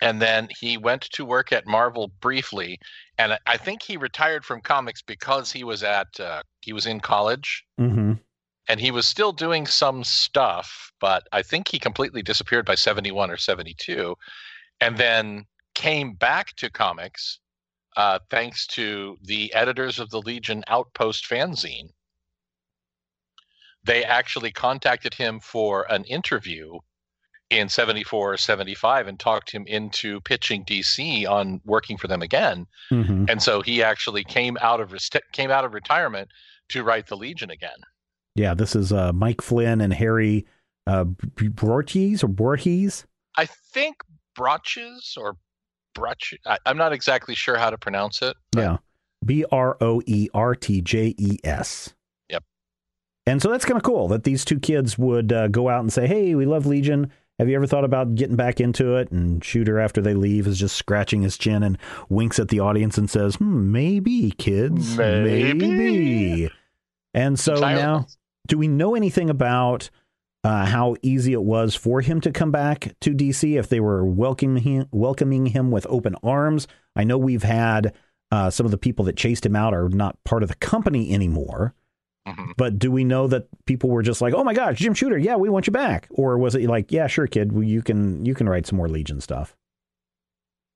[0.00, 2.78] And then he went to work at Marvel briefly
[3.18, 7.00] and I- think he retired from comics because he was at uh, he was in
[7.00, 8.12] college Mm-hmm.
[8.68, 13.30] and he was still doing some stuff, but I think he completely disappeared by 71
[13.30, 14.14] or 72
[14.80, 17.40] and then came back to comics
[17.96, 21.88] uh, thanks to the editors of the Legion Outpost fanzine.
[23.82, 26.78] They actually contacted him for an interview
[27.50, 32.66] in 74 or 75 and talked him into pitching DC on working for them again
[32.90, 33.24] Mm-hmm.
[33.28, 36.28] and so he actually came out of rest- came out of retirement
[36.70, 37.78] to write the Legion again.
[38.34, 40.46] Yeah, this is uh, Mike Flynn and Harry
[40.86, 43.04] uh, or Borties.
[43.36, 43.96] I think
[44.34, 45.36] Brotches or
[45.94, 46.34] Brutch.
[46.46, 48.36] I, am not exactly sure how to pronounce it.
[48.56, 48.78] Yeah.
[49.24, 51.94] B R O E R T J E S.
[52.30, 52.44] Yep.
[53.26, 55.92] And so that's kind of cool that these two kids would uh, go out and
[55.92, 57.10] say, Hey, we love Legion.
[57.38, 59.12] Have you ever thought about getting back into it?
[59.12, 62.98] And Shooter, after they leave, is just scratching his chin and winks at the audience
[62.98, 64.96] and says, hmm, Maybe, kids.
[64.96, 65.54] Maybe.
[65.54, 66.50] maybe.
[67.14, 68.06] And so now,
[68.48, 69.88] do we know anything about
[70.44, 74.04] uh, how easy it was for him to come back to DC if they were
[74.04, 76.66] welcoming him, welcoming him with open arms.
[76.96, 77.94] I know we've had
[78.30, 81.12] uh, some of the people that chased him out are not part of the company
[81.12, 81.74] anymore.
[82.28, 82.52] Mm-hmm.
[82.56, 85.36] But do we know that people were just like, "Oh my gosh, Jim Shooter, yeah,
[85.36, 88.48] we want you back," or was it like, "Yeah, sure, kid, you can you can
[88.48, 89.56] write some more Legion stuff"?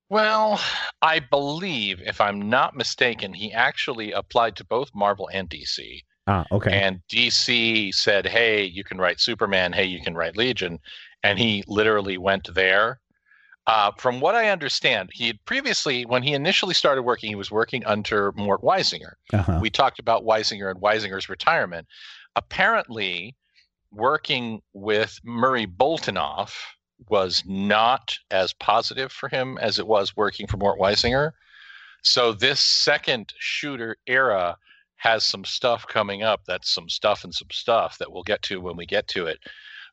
[0.09, 0.59] Well,
[1.01, 6.01] I believe, if I'm not mistaken, he actually applied to both Marvel and DC.
[6.27, 6.71] Ah, okay.
[6.71, 9.73] And DC said, "Hey, you can write Superman.
[9.73, 10.79] Hey, you can write Legion,"
[11.23, 12.99] and he literally went there.
[13.65, 17.49] Uh, from what I understand, he had previously, when he initially started working, he was
[17.49, 19.13] working under Mort Weisinger.
[19.31, 19.59] Uh-huh.
[19.61, 21.87] We talked about Weisinger and Weisinger's retirement.
[22.35, 23.35] Apparently,
[23.91, 26.55] working with Murray Boltinoff
[27.09, 31.31] was not as positive for him as it was working for Mort Weisinger.
[32.01, 34.57] So this second shooter era
[34.97, 36.41] has some stuff coming up.
[36.47, 39.39] That's some stuff and some stuff that we'll get to when we get to it.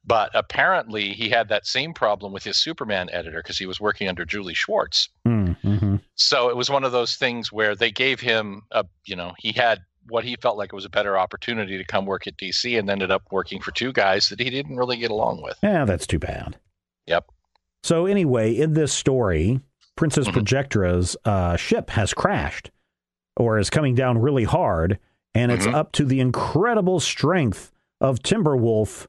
[0.04, 4.08] But apparently, he had that same problem with his Superman editor because he was working
[4.08, 5.10] under Julie Schwartz.
[5.24, 5.96] Hmm, mm-hmm.
[6.14, 9.52] So it was one of those things where they gave him a, you know, he
[9.52, 12.78] had what he felt like it was a better opportunity to come work at DC
[12.78, 15.58] and ended up working for two guys that he didn't really get along with.
[15.62, 16.56] Yeah, that's too bad.
[17.06, 17.26] Yep.
[17.82, 19.60] So anyway, in this story,
[19.96, 20.38] Princess mm-hmm.
[20.38, 22.70] Projectra's uh, ship has crashed
[23.36, 24.98] or is coming down really hard,
[25.34, 25.74] and it's mm-hmm.
[25.74, 29.06] up to the incredible strength of Timberwolf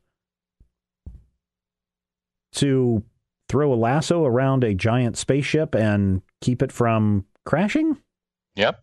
[2.54, 3.04] to
[3.50, 7.98] throw a lasso around a giant spaceship and keep it from crashing?
[8.56, 8.82] Yep.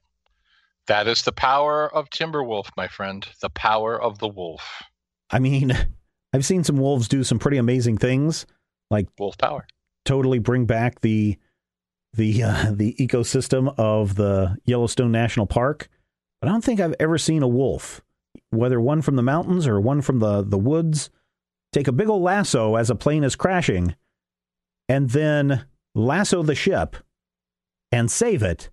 [0.86, 3.26] That is the power of Timberwolf, my friend.
[3.40, 4.82] The power of the wolf.
[5.30, 5.72] I mean,
[6.32, 8.46] I've seen some wolves do some pretty amazing things,
[8.90, 9.66] like wolf power.
[10.04, 11.38] Totally bring back the
[12.14, 15.88] the uh, the ecosystem of the Yellowstone National Park,
[16.40, 18.00] but I don't think I've ever seen a wolf,
[18.50, 21.10] whether one from the mountains or one from the the woods,
[21.72, 23.94] take a big old lasso as a plane is crashing,
[24.88, 26.96] and then lasso the ship
[27.92, 28.70] and save it,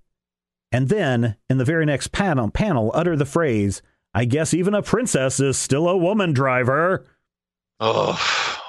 [0.72, 3.82] and then in the very next panel panel utter the phrase,
[4.14, 7.06] "I guess even a princess is still a woman driver."
[7.80, 8.18] Oh,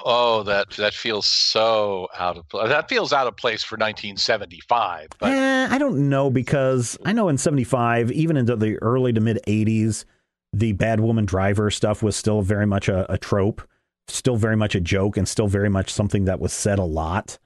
[0.03, 2.67] oh, that that feels so out of place.
[2.67, 5.07] That feels out of place for 1975.
[5.19, 9.21] But eh, I don't know because I know in 75, even into the early to
[9.21, 10.03] mid 80s,
[10.51, 13.61] the bad woman driver stuff was still very much a, a trope,
[14.07, 17.37] still very much a joke, and still very much something that was said a lot.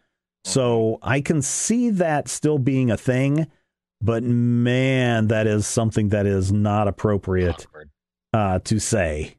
[0.43, 0.99] So.
[1.03, 3.47] I can see that still being a thing,
[4.01, 7.67] but man, that is something that is not appropriate
[8.33, 9.35] uh, to say.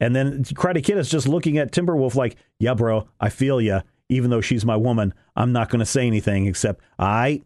[0.00, 3.82] And then Karate Kid is just looking at Timberwolf like, yeah, bro, I feel ya.
[4.08, 7.42] Even though she's my woman, I'm not going to say anything except, I.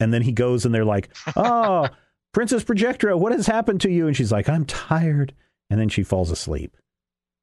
[0.00, 1.88] And then he goes and they're like, oh,
[2.32, 4.06] Princess Projectra, what has happened to you?
[4.06, 5.32] And she's like, I'm tired.
[5.70, 6.76] And then she falls asleep.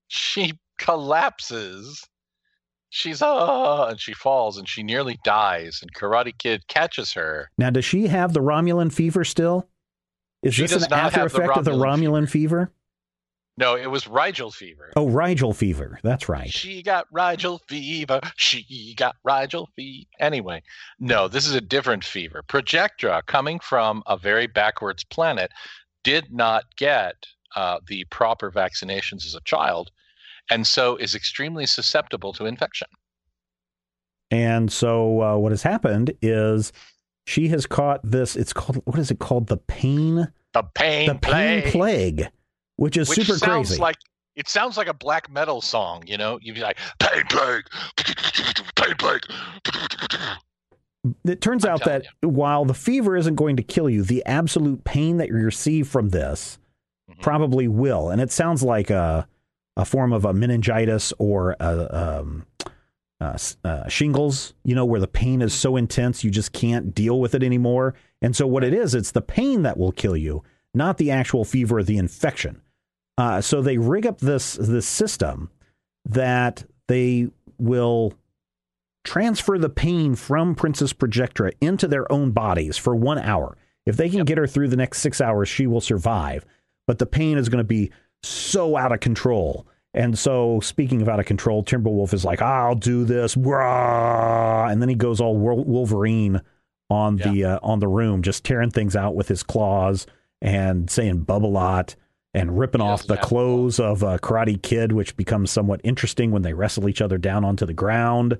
[0.07, 2.03] She collapses.
[2.89, 5.79] She's ah, and she falls and she nearly dies.
[5.81, 7.49] And Karate Kid catches her.
[7.57, 9.69] Now, does she have the Romulan fever still?
[10.43, 12.65] Is she this an after effect of the Romulan fever?
[12.65, 12.73] fever?
[13.57, 14.91] No, it was Rigel fever.
[14.95, 15.99] Oh, Rigel fever.
[16.03, 16.49] That's right.
[16.49, 18.19] She got Rigel fever.
[18.35, 20.07] She got Rigel fever.
[20.19, 20.63] Anyway,
[20.99, 22.43] no, this is a different fever.
[22.47, 25.51] Projectra, coming from a very backwards planet,
[26.03, 29.91] did not get uh, the proper vaccinations as a child,
[30.51, 32.87] and so is extremely susceptible to infection.
[34.29, 36.71] And so, uh, what has happened is
[37.25, 38.35] she has caught this.
[38.35, 39.47] It's called what is it called?
[39.47, 40.31] The pain.
[40.53, 41.07] The pain.
[41.07, 41.71] The pain plague.
[41.71, 42.31] plague
[42.81, 43.81] which is which super sounds crazy.
[43.81, 43.97] Like
[44.35, 46.39] it sounds like a black metal song, you know.
[46.41, 47.63] You'd be like, "Pain plague,
[48.75, 49.21] pain plague."
[51.23, 52.29] It turns I'm out that you.
[52.29, 56.09] while the fever isn't going to kill you, the absolute pain that you receive from
[56.09, 56.57] this
[57.09, 57.21] mm-hmm.
[57.21, 58.09] probably will.
[58.09, 59.27] And it sounds like a
[59.77, 62.45] a form of a meningitis or a, um,
[63.21, 67.19] uh, uh, shingles, you know, where the pain is so intense you just can't deal
[67.19, 67.93] with it anymore.
[68.21, 71.45] And so what it is, it's the pain that will kill you, not the actual
[71.45, 72.61] fever or the infection.
[73.17, 75.51] Uh, so they rig up this this system
[76.05, 77.27] that they
[77.59, 78.13] will
[79.03, 83.57] transfer the pain from Princess Projectra into their own bodies for one hour.
[83.85, 84.27] If they can yep.
[84.27, 86.45] get her through the next six hours, she will survive.
[86.87, 87.91] But the pain is going to be
[88.23, 89.65] so out of control.
[89.93, 94.67] And so, speaking of out of control, Timberwolf is like, "I'll do this," rah!
[94.67, 96.41] and then he goes all Wolverine
[96.89, 97.31] on yeah.
[97.31, 100.07] the uh, on the room, just tearing things out with his claws
[100.41, 101.95] and saying "bub a lot"
[102.33, 106.53] and ripping off the clothes of a Karate Kid, which becomes somewhat interesting when they
[106.53, 108.37] wrestle each other down onto the ground.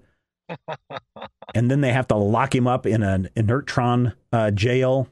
[1.55, 5.09] and then they have to lock him up in an inertron uh, jail.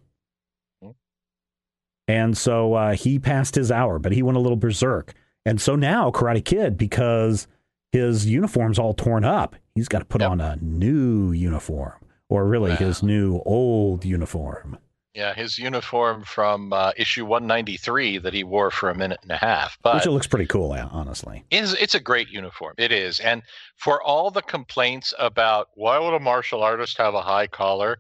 [2.10, 5.14] And so uh, he passed his hour, but he went a little berserk.
[5.46, 7.48] And so now Karate Kid, because
[7.92, 10.32] his uniform's all torn up, he's got to put yep.
[10.32, 11.94] on a new uniform,
[12.28, 12.78] or really wow.
[12.78, 14.80] his new old uniform.
[15.14, 19.38] Yeah, his uniform from uh, issue 193 that he wore for a minute and a
[19.38, 19.78] half.
[19.84, 21.46] But Which it looks pretty cool, honestly.
[21.52, 22.74] Is it's a great uniform.
[22.80, 23.20] It is.
[23.20, 23.44] And
[23.76, 28.00] for all the complaints about why would a martial artist have a high collar,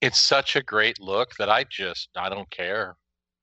[0.00, 2.94] it's such a great look that I just I don't care.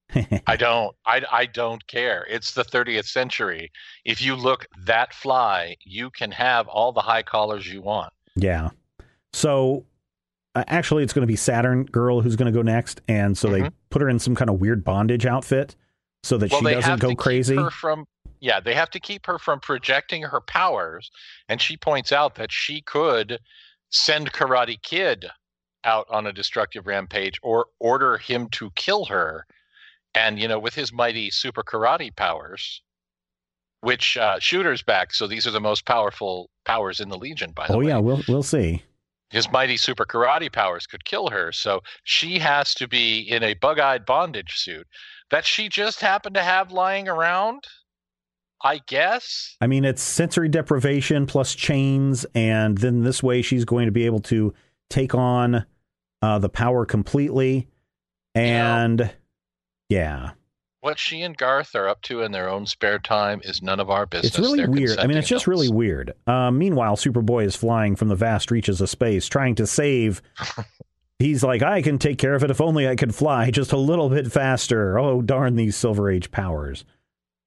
[0.47, 0.95] I don't.
[1.05, 2.25] I, I don't care.
[2.29, 3.71] It's the 30th century.
[4.05, 8.13] If you look that fly, you can have all the high collars you want.
[8.35, 8.69] Yeah.
[9.33, 9.85] So
[10.55, 13.49] uh, actually it's going to be Saturn girl who's going to go next, and so
[13.49, 13.63] mm-hmm.
[13.63, 15.75] they put her in some kind of weird bondage outfit
[16.23, 17.57] so that well, she doesn't go crazy.
[17.71, 18.05] from
[18.39, 21.09] yeah, they have to keep her from projecting her powers,
[21.49, 23.39] and she points out that she could
[23.89, 25.25] send Karate Kid
[25.83, 29.45] out on a destructive rampage or order him to kill her.
[30.15, 32.82] And you know, with his mighty super karate powers,
[33.82, 37.51] which uh, shooter's back, so these are the most powerful powers in the Legion.
[37.51, 38.84] By the oh, way, oh yeah, we'll we'll see
[39.30, 41.51] his mighty super karate powers could kill her.
[41.51, 44.88] So she has to be in a bug eyed bondage suit
[45.30, 47.65] that she just happened to have lying around.
[48.63, 49.58] I guess.
[49.62, 54.06] I mean, it's sensory deprivation plus chains, and then this way she's going to be
[54.06, 54.54] able to
[54.89, 55.65] take on
[56.21, 57.67] uh, the power completely.
[58.34, 59.12] And yeah
[60.86, 63.89] what she and Garth are up to in their own spare time is none of
[63.89, 64.38] our business.
[64.38, 65.00] It's really They're weird.
[65.00, 66.13] I mean, it's just really weird.
[66.28, 70.21] Uh, meanwhile, Superboy is flying from the vast reaches of space, trying to save.
[71.19, 73.78] He's like, I can take care of it if only I could fly just a
[73.78, 75.00] little bit faster.
[75.00, 76.86] Oh, darn these Silver Age powers.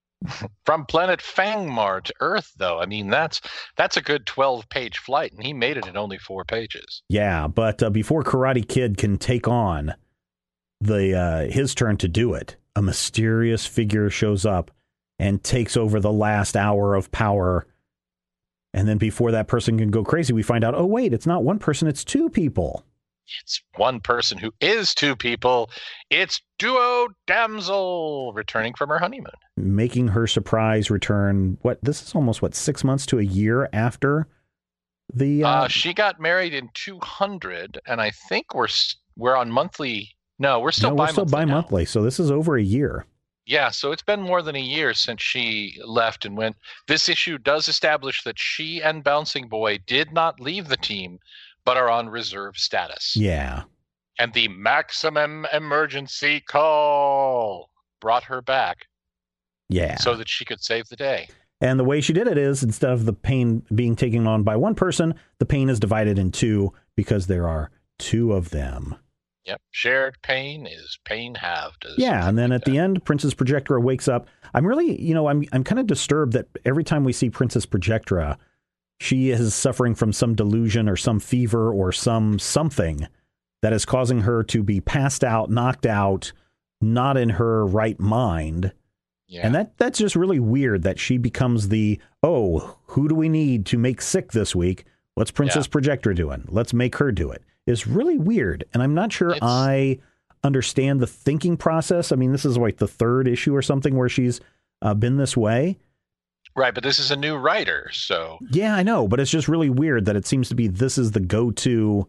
[0.65, 3.39] From planet Fangmar to Earth, though, I mean that's
[3.77, 7.03] that's a good twelve-page flight, and he made it in only four pages.
[7.07, 9.95] Yeah, but uh, before Karate Kid can take on
[10.81, 14.71] the uh, his turn to do it, a mysterious figure shows up
[15.17, 17.67] and takes over the last hour of power.
[18.73, 21.43] And then before that person can go crazy, we find out, oh, wait, it's not
[21.43, 22.85] one person, it's two people.
[23.43, 25.69] It's one person who is two people.
[26.09, 29.31] It's Duo Damsel returning from her honeymoon.
[29.55, 31.57] Making her surprise return.
[31.61, 31.83] What?
[31.83, 34.27] This is almost, what, six months to a year after
[35.13, 35.43] the.
[35.43, 35.49] Uh...
[35.49, 38.67] Uh, she got married in 200, and I think we're,
[39.15, 41.85] we're on monthly no, we're still no, we're still bi-monthly.
[41.85, 43.05] So this is over a year.
[43.45, 46.55] Yeah, so it's been more than a year since she left and went.
[46.87, 51.19] This issue does establish that she and Bouncing Boy did not leave the team,
[51.65, 53.15] but are on reserve status.
[53.15, 53.63] Yeah.
[54.19, 58.85] And the maximum emergency call brought her back.
[59.67, 59.95] Yeah.
[59.95, 61.29] So that she could save the day.
[61.61, 64.55] And the way she did it is instead of the pain being taken on by
[64.55, 68.95] one person, the pain is divided in two because there are two of them.
[69.45, 69.61] Yep.
[69.71, 71.85] Shared pain is pain halved.
[71.97, 72.71] Yeah, and then like at that.
[72.71, 74.27] the end, Princess Projectra wakes up.
[74.53, 77.65] I'm really, you know, I'm I'm kind of disturbed that every time we see Princess
[77.65, 78.37] Projectra,
[78.99, 83.07] she is suffering from some delusion or some fever or some something
[83.61, 86.31] that is causing her to be passed out, knocked out,
[86.81, 88.73] not in her right mind.
[89.27, 89.45] Yeah.
[89.45, 93.65] And that that's just really weird that she becomes the oh, who do we need
[93.67, 94.85] to make sick this week?
[95.15, 95.71] What's Princess yeah.
[95.71, 96.45] Projectra doing?
[96.49, 98.65] Let's make her do it is really weird.
[98.73, 99.39] And I'm not sure it's...
[99.41, 99.99] I
[100.43, 102.11] understand the thinking process.
[102.11, 104.41] I mean, this is like the third issue or something where she's
[104.81, 105.77] uh, been this way.
[106.55, 109.69] Right, but this is a new writer, so yeah, I know, but it's just really
[109.69, 112.07] weird that it seems to be this is the go-to,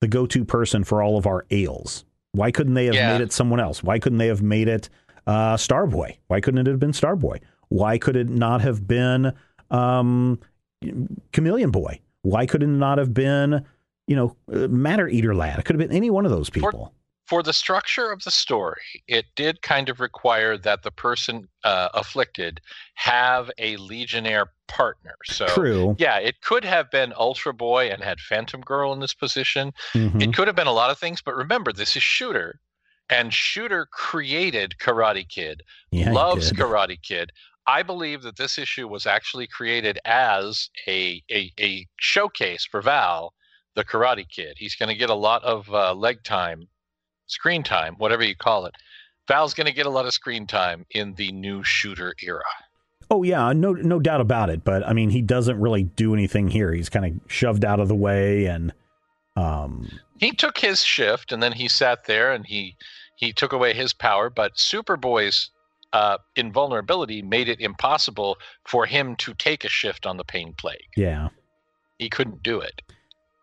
[0.00, 2.04] the go-to person for all of our ales.
[2.32, 3.12] Why couldn't they have yeah.
[3.12, 3.82] made it someone else?
[3.82, 4.88] Why couldn't they have made it
[5.26, 6.16] uh, Starboy?
[6.28, 7.40] Why couldn't it have been Starboy?
[7.68, 9.32] Why could it not have been
[9.70, 10.38] um,
[11.32, 12.00] Chameleon Boy?
[12.22, 13.64] Why could it not have been
[14.06, 15.58] you know, uh, Matter Eater lad.
[15.58, 16.70] It could have been any one of those people.
[16.70, 16.90] For,
[17.26, 21.88] for the structure of the story, it did kind of require that the person uh,
[21.94, 22.60] afflicted
[22.94, 25.16] have a Legionnaire partner.
[25.24, 25.96] So, True.
[25.98, 29.72] yeah, it could have been Ultra Boy and had Phantom Girl in this position.
[29.92, 30.20] Mm-hmm.
[30.20, 32.60] It could have been a lot of things, but remember, this is Shooter.
[33.08, 37.30] And Shooter created Karate Kid, yeah, loves Karate Kid.
[37.68, 43.32] I believe that this issue was actually created as a, a, a showcase for Val
[43.76, 44.56] the Karate Kid.
[44.58, 46.66] He's going to get a lot of uh, leg time,
[47.26, 48.74] screen time, whatever you call it.
[49.28, 52.42] Val's going to get a lot of screen time in the new shooter era.
[53.08, 54.64] Oh yeah, no no doubt about it.
[54.64, 56.72] But I mean, he doesn't really do anything here.
[56.72, 58.72] He's kind of shoved out of the way, and
[59.36, 62.74] um, he took his shift, and then he sat there and he
[63.14, 64.28] he took away his power.
[64.28, 65.50] But Superboy's
[65.92, 70.88] uh, invulnerability made it impossible for him to take a shift on the pain plague.
[70.96, 71.28] Yeah,
[71.98, 72.82] he couldn't do it.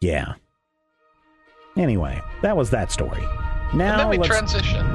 [0.03, 0.33] Yeah.
[1.77, 3.21] Anyway, that was that story.
[3.73, 4.85] Now and then we let's transition.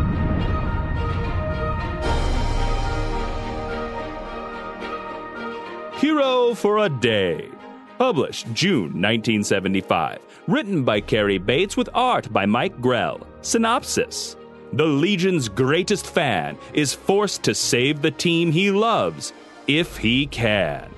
[5.94, 7.48] Hero for a Day.
[7.96, 10.18] Published June 1975.
[10.46, 13.26] Written by Cary Bates with art by Mike Grell.
[13.40, 14.36] Synopsis
[14.74, 19.32] The Legion's greatest fan is forced to save the team he loves
[19.66, 20.90] if he can.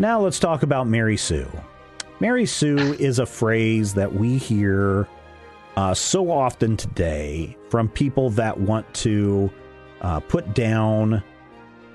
[0.00, 1.48] Now let's talk about Mary Sue.
[2.18, 5.06] Mary Sue is a phrase that we hear
[5.76, 9.50] uh, so often today from people that want to
[10.00, 11.22] uh, put down, uh,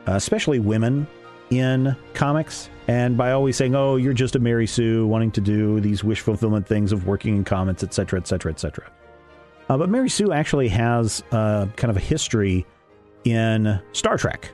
[0.08, 1.08] especially women
[1.50, 2.70] in comics.
[2.88, 6.22] And by always saying, oh, you're just a Mary Sue wanting to do these wish
[6.22, 8.92] fulfillment things of working in comics, etc., etc., etc.
[9.68, 12.66] But Mary Sue actually has uh, kind of a history
[13.24, 14.52] in Star Trek,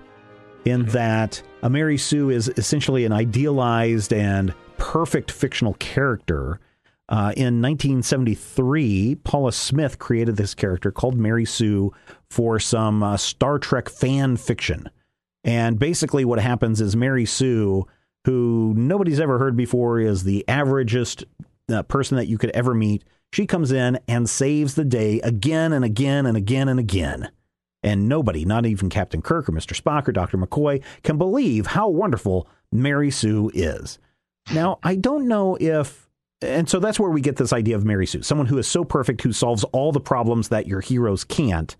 [0.64, 6.60] in that a Mary Sue is essentially an idealized and perfect fictional character.
[7.10, 11.94] Uh, in 1973, Paula Smith created this character called Mary Sue
[12.30, 14.90] for some uh, Star Trek fan fiction.
[15.44, 17.86] And basically, what happens is Mary Sue,
[18.26, 21.24] who nobody's ever heard before, is the averagest
[21.72, 23.06] uh, person that you could ever meet.
[23.32, 27.30] She comes in and saves the day again and again and again and again.
[27.84, 29.80] And nobody, not even Captain Kirk or Mr.
[29.80, 30.38] Spock or Dr.
[30.38, 34.00] McCoy, can believe how wonderful Mary Sue is.
[34.54, 36.08] Now, I don't know if,
[36.42, 38.84] and so that's where we get this idea of Mary Sue, someone who is so
[38.84, 41.76] perfect, who solves all the problems that your heroes can't.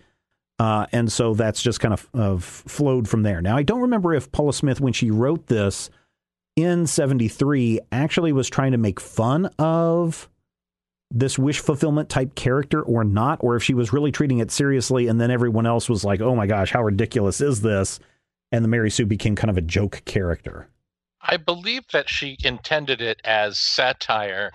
[0.60, 3.42] Uh, and so that's just kind of, of flowed from there.
[3.42, 5.90] Now, I don't remember if Paula Smith, when she wrote this
[6.56, 10.28] in 73, actually was trying to make fun of
[11.12, 15.08] this wish fulfillment type character or not, or if she was really treating it seriously
[15.08, 18.00] and then everyone else was like, oh my gosh, how ridiculous is this?
[18.52, 20.68] And the Mary Sue became kind of a joke character.
[21.22, 24.52] I believe that she intended it as satire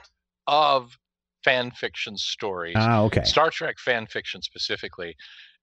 [0.46, 0.98] of
[1.44, 2.76] fan fiction stories.
[2.76, 3.24] Ah, okay.
[3.24, 5.16] Star Trek fan fiction specifically.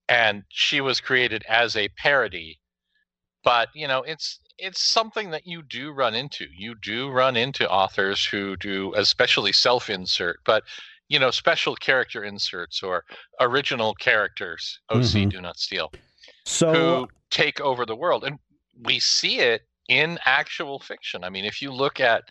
[0.09, 2.59] And she was created as a parody.
[3.43, 6.47] But, you know, it's it's something that you do run into.
[6.53, 10.63] You do run into authors who do especially self-insert, but
[11.07, 13.05] you know, special character inserts or
[13.39, 15.31] original characters, OC Mhm.
[15.31, 15.91] do not steal,
[16.45, 18.23] So, who take over the world.
[18.25, 18.39] And
[18.81, 21.23] we see it in actual fiction.
[21.23, 22.23] I mean, if you look at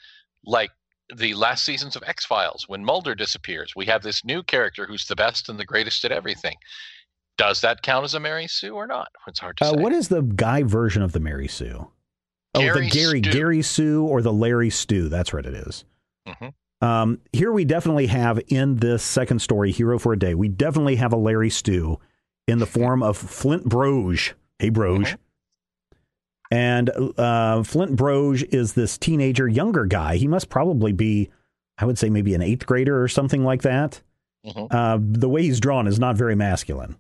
[0.45, 0.71] like
[1.15, 5.07] the last seasons of X Files, when Mulder disappears, we have this new character who's
[5.07, 6.57] the best and the greatest at everything.
[7.37, 9.09] Does that count as a Mary Sue or not?
[9.27, 9.77] It's hard to uh, say.
[9.77, 11.89] what is the guy version of the Mary Sue?
[12.55, 15.09] Oh, the Gary Gary Gary Sue or the Larry Stu.
[15.09, 15.85] That's what it is.
[16.27, 16.53] Mhm.
[16.81, 20.97] Um, here we definitely have in this second story, Hero for a Day, we definitely
[20.97, 21.99] have a Larry Stu
[22.47, 24.33] in the form of Flint Broge.
[24.59, 25.07] Hey, Broge.
[25.07, 25.19] Mhm.
[26.51, 30.17] And uh, Flint Broge is this teenager, younger guy.
[30.17, 31.31] He must probably be,
[31.77, 34.01] I would say, maybe an eighth grader or something like that.
[34.47, 34.73] Mhm.
[34.73, 36.97] Uh, the way he's drawn is not very masculine.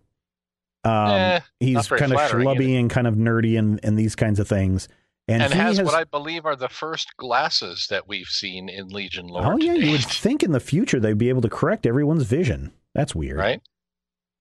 [0.84, 4.46] Um, Eh, he's kind of schlubby and kind of nerdy and, and these kinds of
[4.48, 4.88] things.
[5.26, 8.68] And, and he has, has what I believe are the first glasses that we've seen
[8.68, 9.54] in Legion lore.
[9.54, 12.72] Oh yeah, you would think in the future they'd be able to correct everyone's vision.
[12.94, 13.36] That's weird.
[13.38, 13.60] right?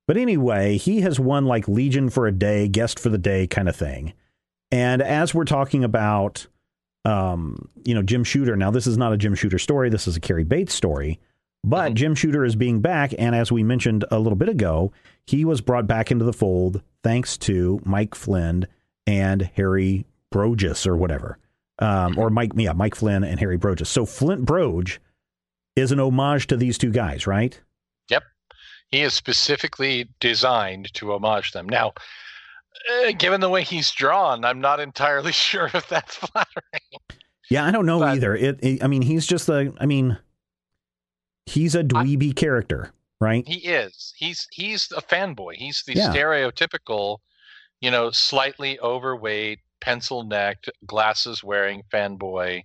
[0.07, 3.67] But anyway, he has won like Legion for a day, guest for the day kind
[3.67, 4.13] of thing.
[4.71, 6.47] And as we're talking about
[7.05, 10.17] um, you know, Jim Shooter, now this is not a Jim Shooter story, this is
[10.17, 11.21] a Cary Bates story.
[11.63, 11.95] But Mhm.
[11.95, 14.91] Jim Shooter is being back, and as we mentioned a little bit ago,
[15.25, 18.67] he was brought back into the fold thanks to Mike Flynn
[19.05, 21.37] and Harry Brogus or whatever.
[21.79, 23.87] Um, or Mike, yeah, Mike Flynn and Harry Brogus.
[23.87, 24.97] So Flint Broge
[25.77, 27.57] is an homage to these two guys, right?
[28.09, 28.23] Yep.
[28.89, 31.69] He is specifically designed to homage them.
[31.69, 31.93] Now,
[32.89, 36.81] uh, given the way he's drawn, I'm not entirely sure if that's flattering.
[37.49, 38.35] Yeah, I don't know But- either.
[38.35, 39.73] It, it- I mean, he's just a.
[39.79, 40.17] I mean,
[41.45, 43.47] he's a dweeby character, right?
[43.47, 44.13] He is.
[44.17, 45.53] He's he's a fanboy.
[45.55, 46.13] He's the Yeah.
[46.13, 47.19] stereotypical,
[47.81, 52.63] you know, slightly overweight, pencil necked, glasses wearing fanboy.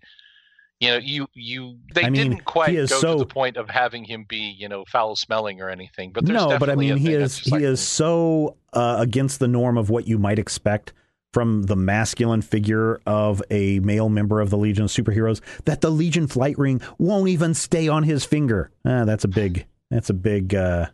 [0.82, 3.70] You know, you you they I mean, didn't quite go is to the point of
[3.70, 6.10] having him be, you know, foul smelling or anything.
[6.10, 9.46] But there's no, but I mean, he is he like, is so uh, against the
[9.46, 10.92] norm of what you might expect
[11.32, 15.90] from the masculine figure of a male member of the Legion of Superheroes that the
[15.90, 18.72] Legion flight ring won't even stay on his finger.
[18.84, 19.66] Ah, that's a big.
[19.88, 20.52] That's a big.
[20.52, 20.86] Uh,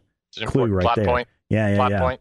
[0.45, 1.07] clue right plot there.
[1.07, 1.29] point.
[1.49, 2.01] yeah, yeah, plot yeah.
[2.01, 2.21] point.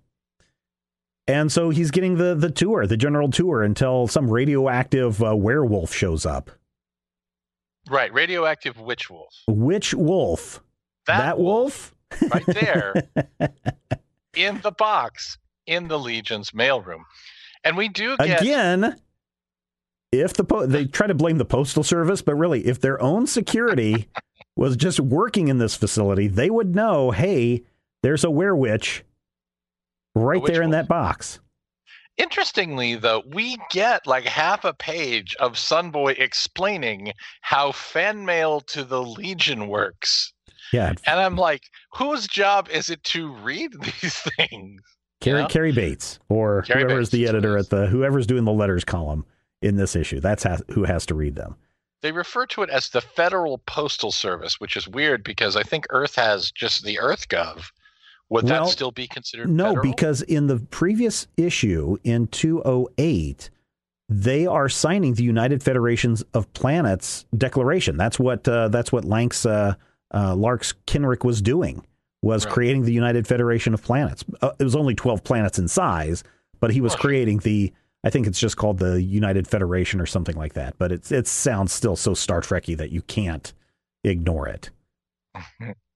[1.28, 5.94] And so he's getting the the tour, the general tour, until some radioactive uh, werewolf
[5.94, 6.50] shows up.
[7.90, 9.34] Right, radioactive witch wolf.
[9.48, 10.62] Witch wolf?
[11.06, 11.94] That, that wolf?
[12.32, 12.94] right there
[14.36, 17.02] in the box in the Legion's mailroom.
[17.64, 19.00] And we do get Again,
[20.12, 23.28] if the po- they try to blame the postal service, but really if their own
[23.28, 24.08] security
[24.56, 27.64] was just working in this facility, they would know, hey,
[28.04, 29.04] there's a werewitch
[30.16, 30.82] right witch there in wolf.
[30.84, 31.40] that box.
[32.18, 38.84] Interestingly, though, we get like half a page of Sunboy explaining how fan mail to
[38.84, 40.34] the Legion works.
[40.74, 41.62] Yeah, And I'm like,
[41.94, 44.82] whose job is it to read these things?
[45.22, 45.48] Cary, Yeah.
[45.48, 47.66] Cary Bates or Cary whoever's Bates, the that's what it editor is.
[47.66, 49.26] at the whoever's doing the letters column
[49.62, 50.20] in this issue.
[50.20, 51.56] That's ha- who has to read them.
[52.02, 55.88] They refer to it as the Federal Postal Service, which is weird because I think
[55.90, 57.64] Earth has just the EarthGov.
[58.30, 59.84] Would Well, that still be considered No, federal?
[59.84, 63.50] because in the previous issue in 208,
[64.10, 67.96] they are signing the United Federations of Planets Declaration.
[67.98, 69.76] That's what uh, that's what Lanks uh,
[70.14, 71.86] uh, Larks Kenrick was doing
[72.24, 72.54] was Right.
[72.54, 74.26] creating the United Federation of Planets.
[74.42, 76.24] Uh, it was only 12 planets in size,
[76.60, 77.00] but he was Right.
[77.02, 77.72] creating the
[78.04, 80.78] I think it's just called the United Federation or something like that.
[80.78, 83.54] But it's it sounds still so Star Trekky that you can't
[84.04, 84.70] ignore it.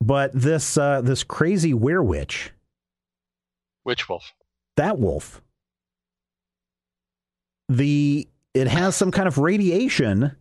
[0.00, 2.52] But this uh, this crazy werewitch,
[3.84, 4.32] Witch Wolf.
[4.76, 5.42] that wolf,
[7.68, 10.36] the it has some kind of radiation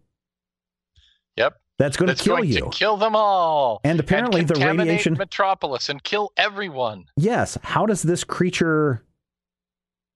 [1.36, 1.56] Yep.
[1.78, 2.62] that's going That's to kill going you.
[2.62, 3.82] to kill them all.
[3.84, 7.06] and apparently and the radiation Metropolis and kill everyone.
[7.16, 9.04] Yes, how does this creature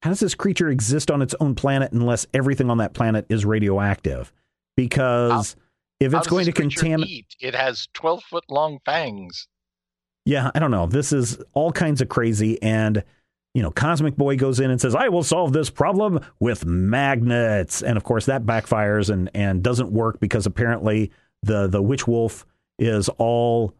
[0.03, 3.45] how does this creature exist on its own planet unless everything on that planet is
[3.45, 4.31] radioactive?
[4.75, 5.55] Because
[6.01, 7.35] if it's going to contaminate?
[7.39, 9.47] It has 12 foot long fangs.
[10.25, 10.87] Yeah, I don't know.
[10.87, 12.61] This is all kinds of crazy.
[12.61, 13.03] And,
[13.53, 17.81] you know, Cosmic Boy goes in and says, I will solve this problem with magnets.
[17.81, 21.11] And of course, that backfires and, and doesn't work because apparently
[21.43, 22.45] the, the Witch Wolf
[22.79, 23.73] is all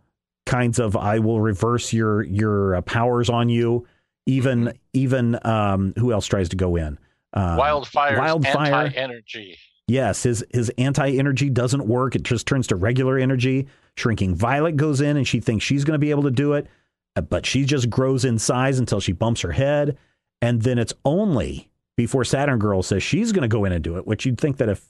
[0.45, 3.88] kinds of, I will reverse your, your uh, powers on you.
[4.28, 6.99] Even, even, um, who else tries to go in?
[7.34, 8.86] Uh, Wildfire's Wildfire.
[8.86, 9.57] anti-energy.
[9.88, 12.16] Yes, his his anti energy doesn't work.
[12.16, 13.68] It just turns to regular energy.
[13.98, 16.68] Shrinking Violet goes in and she thinks she's going to be able to do it,
[17.16, 19.98] uh, but she just grows in size until she bumps her head.
[20.42, 23.98] And then it's only before Saturn Girl says she's going to go in and do
[23.98, 24.84] it, which you'd think that if,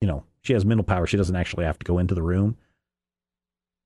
[0.00, 2.56] you know, she has mental power, she doesn't actually have to go into the room.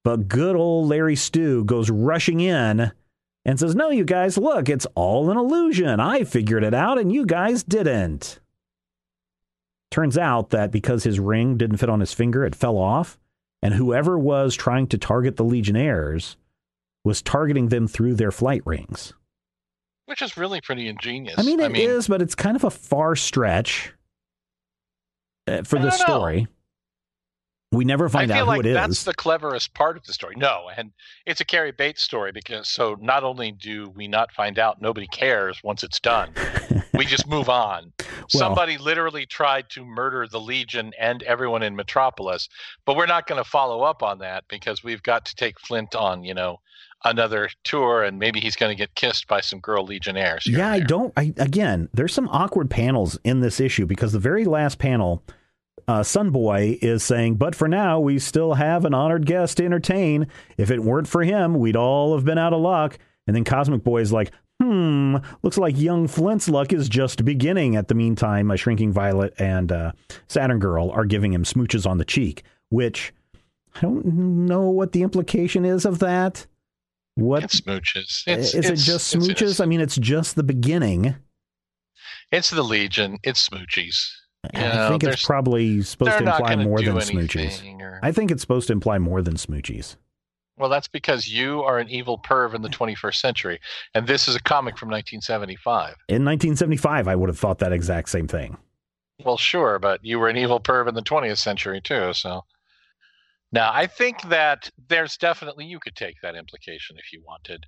[0.02, 2.92] But good old Larry Stu goes rushing in
[3.44, 6.00] and says, No, you guys, look, it's all an illusion.
[6.00, 8.40] I figured it out and you guys didn't.
[9.94, 13.16] Turns out that because his ring didn't fit on his finger, it fell off,
[13.62, 16.36] and whoever was trying to target the Legionnaires
[17.04, 19.12] was targeting them through their flight rings.
[20.06, 21.38] Which is really pretty ingenious.
[21.38, 23.92] I mean, it is, but it's kind of a far stretch
[25.46, 25.98] uh, for I the don't
[26.40, 26.46] know.
[27.74, 28.74] We never find out like who it is.
[28.74, 30.34] that's the cleverest part of the story.
[30.36, 30.92] No, and
[31.26, 35.06] it's a Cary Bates story because so not only do we not find out, nobody
[35.06, 36.32] cares once it's done.
[36.94, 37.92] we just move on.
[38.28, 42.48] Somebody literally tried to murder the Legion and everyone in Metropolis,
[42.86, 45.94] but we're not going to follow up on that because we've got to take Flint
[45.94, 46.60] on, you know,
[47.04, 50.46] another tour, and maybe he's going to get kissed by some girl Legionnaires.
[50.46, 51.12] Yeah, I don't.
[51.16, 55.22] I again, there's some awkward panels in this issue because the very last panel,
[55.88, 60.28] uh, Sunboy is saying, "But for now, we still have an honored guest to entertain.
[60.56, 63.82] If it weren't for him, we'd all have been out of luck." And then Cosmic
[63.84, 64.30] Boy is like,
[64.62, 69.34] "Hmm, looks like young Flint's luck is just beginning." At the meantime, a shrinking Violet
[69.38, 69.92] and uh,
[70.28, 73.12] Saturn Girl are giving him smooches on the cheek, which
[73.76, 74.04] I don't
[74.46, 76.46] know what the implication is of that.
[77.16, 78.22] What It's smooches.
[78.26, 79.60] It's, is it it's- just it's smooches?
[79.62, 81.14] I mean, it's just the beginning.
[82.32, 83.18] It's the Legion.
[83.22, 84.08] It's smoochies.
[84.52, 87.82] You I think it's probably supposed to imply more than anything.
[87.82, 89.96] Or, I think it's supposed to imply more than smoochies.
[90.56, 93.60] well, that's because you are an evil perv in the 21st century,
[93.94, 95.96] and this is a comic from 1975.
[96.08, 98.56] In 1975, I would have thought that exact same thing.
[99.24, 102.12] Well, sure, but you were an evil perv in the 20th century too.
[102.12, 102.44] So
[103.52, 107.64] now I think that there's definitely you could take that implication if you wanted,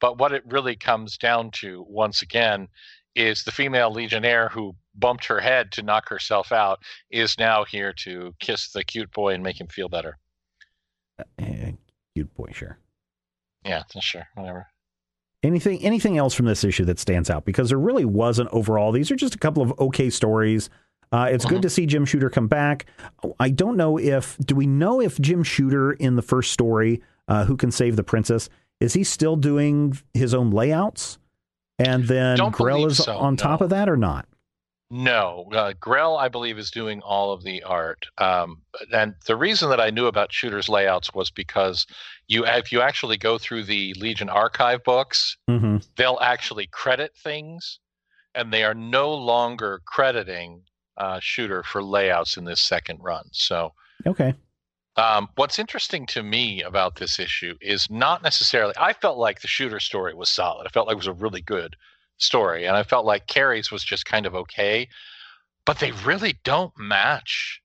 [0.00, 2.68] but what it really comes down to once again
[3.14, 6.80] is the female legionnaire who bumped her head to knock herself out
[7.10, 10.18] is now here to kiss the cute boy and make him feel better.
[11.38, 11.72] Eh,
[12.14, 12.78] cute boy, sure.
[13.64, 14.66] Yeah, sure, whatever.
[15.42, 17.44] Anything, anything else from this issue that stands out?
[17.44, 18.90] Because there really wasn't overall.
[18.92, 20.70] These are just a couple of okay stories.
[21.12, 21.62] Uh, it's good Mhm.
[21.62, 22.86] to see Jim Shooter come back.
[23.38, 27.44] I don't know if do we know if Jim Shooter in the first story, uh,
[27.44, 28.48] who can save the princess,
[28.80, 31.18] is he still doing his own layouts?
[31.78, 34.26] And then Grell is so, on top of that or not?
[34.88, 38.06] No, uh, Grell, I believe, is doing all of the art.
[38.18, 38.62] Um,
[38.92, 41.86] and the reason that I knew about Shooter's layouts was because
[42.28, 45.78] you, if you actually go through the Legion archive books, Mm-hmm.
[45.96, 47.80] they'll actually credit things,
[48.34, 50.62] and they are no longer crediting
[50.96, 53.24] uh, Shooter for layouts in this second run.
[53.32, 53.72] So,
[54.06, 54.34] Okay.
[54.96, 58.72] um, what's interesting to me about this issue is not necessarily.
[58.78, 60.66] I felt like the Shooter story was solid.
[60.66, 61.74] I felt like it was a really good
[62.18, 64.88] story, and I felt like Cary's was just kind of okay,
[65.64, 67.60] but they really don't match.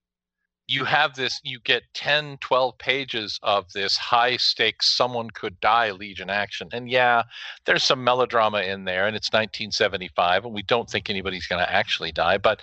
[0.67, 5.91] You have this, you get 10, 12 pages of this high stakes, someone could die
[5.91, 6.69] Legion action.
[6.71, 7.23] And yeah,
[7.65, 11.71] there's some melodrama in there, and it's 1975, and we don't think anybody's going to
[11.71, 12.61] actually die, but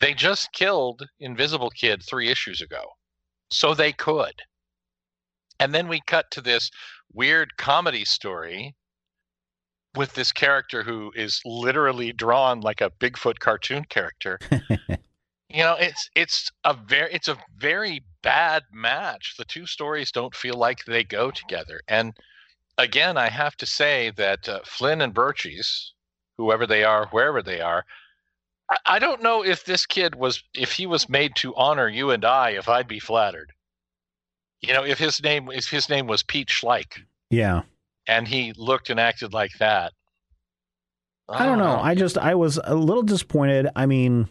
[0.00, 2.82] they just killed Invisible Kid three issues ago.
[3.50, 4.42] So they could.
[5.58, 6.70] And then we cut to this
[7.12, 8.74] weird comedy story
[9.96, 14.38] with this character who is literally drawn like a Bigfoot cartoon character.
[15.48, 19.34] you know, it's it's a very it's a very bad match.
[19.36, 21.80] The two stories don't feel like they go together.
[21.88, 22.14] And
[22.78, 25.92] again, I have to say that uh, Flynn and Birchies,
[26.38, 27.84] whoever they are, wherever they are,
[28.70, 32.10] I, I don't know if this kid was if he was made to honor you
[32.10, 33.52] and I, if I'd be flattered.
[34.60, 37.62] You know, if his name if his name was Pete Schleich Yeah.
[38.06, 39.92] And he looked and acted like that.
[41.28, 41.78] I don't know.
[41.80, 43.68] I just I was a little disappointed.
[43.76, 44.28] I mean,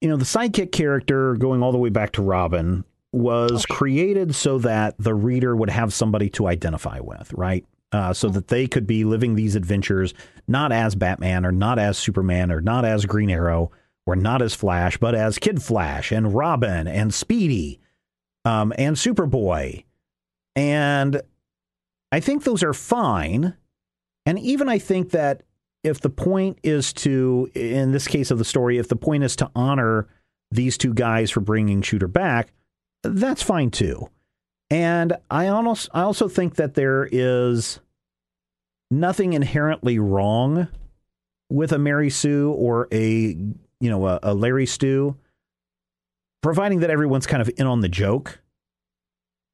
[0.00, 4.58] you know, the sidekick character going all the way back to Robin was created so
[4.58, 7.64] that the reader would have somebody to identify with, right?
[7.92, 10.14] Uh, so that they could be living these adventures
[10.48, 13.70] not as Batman or not as Superman or not as Green Arrow
[14.06, 17.80] or not as Flash, but as Kid Flash and Robin and Speedy
[18.44, 19.84] um, and Superboy.
[20.56, 21.22] And
[22.12, 23.56] I think those are fine.
[24.26, 25.42] And even I think that
[25.82, 29.34] if the point is to, in this case of the story, if the point is
[29.36, 30.06] to honor
[30.50, 32.52] these two guys for bringing Shooter back,
[33.02, 34.08] that's fine too.
[34.70, 37.80] And I almost, I also think that there is
[38.90, 40.68] nothing inherently wrong
[41.50, 43.36] with a Mary Sue or a,
[43.80, 45.16] you know, a, a Larry Stu,
[46.42, 48.41] providing that everyone's kind of in on the joke.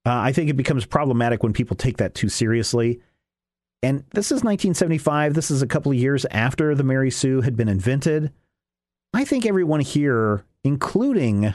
[0.09, 3.03] Uh, I think it becomes problematic when people take that too seriously.
[3.83, 5.35] And this is 1975.
[5.35, 8.33] This is a couple of years after the Mary Sue had been invented.
[9.13, 11.55] I think everyone here, including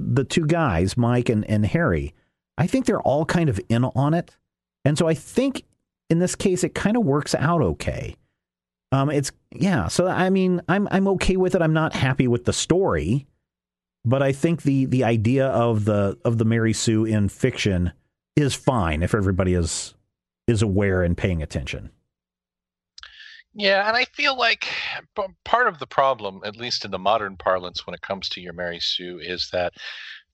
[0.00, 2.12] the two guys, Mike and, and Harry,
[2.58, 4.36] I think they're all kind of in on it.
[4.84, 5.62] And so I think
[6.10, 8.16] in this case, it kind of works out okay.
[8.90, 9.86] Um, it's yeah.
[9.86, 11.62] So I mean, I'm I'm okay with it.
[11.62, 13.26] I'm not happy with the story,
[14.06, 17.92] but I think the the idea of the of the Mary Sue in fiction
[18.36, 19.94] is fine if everybody is
[20.46, 21.90] is aware and paying attention.
[23.52, 24.68] Yeah, and I feel like
[25.44, 28.52] part of the problem, at least in the modern parlance, when it comes to your
[28.52, 29.72] Mary Sue, is that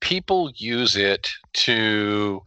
[0.01, 2.43] people use it to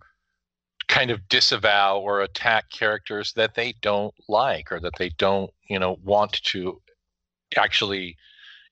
[0.87, 5.79] kind of disavow or attack characters that they don't like or that they don't, you
[5.79, 6.79] know, want to
[7.57, 8.17] actually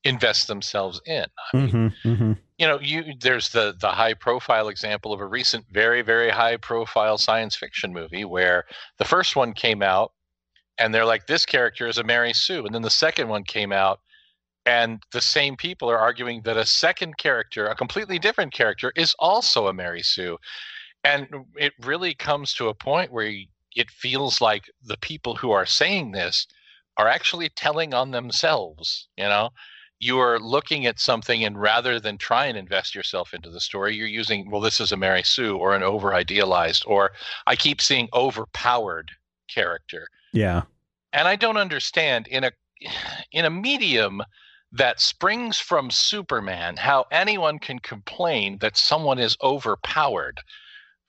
[0.03, 1.25] invest themselves in.
[1.53, 2.31] I mean, Mm-hmm, mm-hmm.
[2.57, 6.57] you know you there's the the high profile example of a recent very very high
[6.57, 8.65] profile science fiction movie where
[8.97, 10.11] the first one came out
[10.77, 13.71] and they're like this character is a mary sue and then the second one came
[13.71, 13.99] out
[14.65, 19.15] and the same people are arguing that a second character a completely different character is
[19.19, 20.37] also a mary sue
[21.03, 23.33] and it really comes to a point where
[23.75, 26.47] it feels like the people who are saying this
[26.97, 29.49] are actually telling on themselves you know
[29.99, 33.95] you are looking at something and rather than try and invest yourself into the story
[33.95, 37.11] you're using well this is a mary sue or an over idealized or
[37.47, 39.11] i keep seeing overpowered
[39.47, 40.63] character Yeah.
[41.13, 42.51] and i don't understand in a
[43.31, 44.21] in a medium
[44.71, 50.39] that springs from superman how anyone can complain that someone is overpowered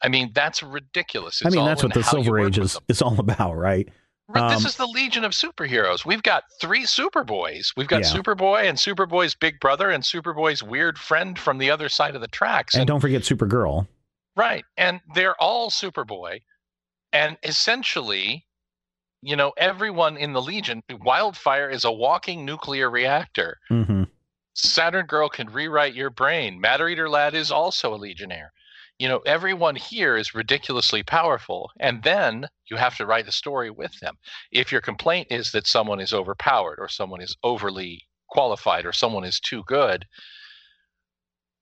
[0.03, 3.57] i mean that's ridiculous I mean, that's what the Silver Age is, is all about,
[3.57, 3.89] right?
[4.29, 6.07] Right, this Um, is the Legion of Superheroes.
[6.07, 7.73] We've got three Superboys.
[7.77, 8.13] We've got Yeah.
[8.13, 12.29] Superboy and Superboy's big brother and Superboy's weird friend from the other side of the
[12.29, 12.75] tracks.
[12.75, 13.87] And And, don't forget Supergirl.
[14.35, 16.41] right, and they're all Superboy.
[17.13, 18.47] And essentially,
[19.21, 23.59] you know, everyone in the Legion, Wildfire is a walking nuclear reactor.
[23.71, 24.05] Mm-hmm.
[24.55, 26.61] Saturn Girl can rewrite your brain.
[26.61, 28.53] Matter Eater Lad is also a Legionnaire.
[28.99, 31.71] You know, everyone here is ridiculously powerful.
[31.81, 34.15] And then you have to write the story with them.
[34.53, 39.25] If your complaint is that someone is overpowered or someone is overly qualified or someone
[39.25, 40.07] is too good,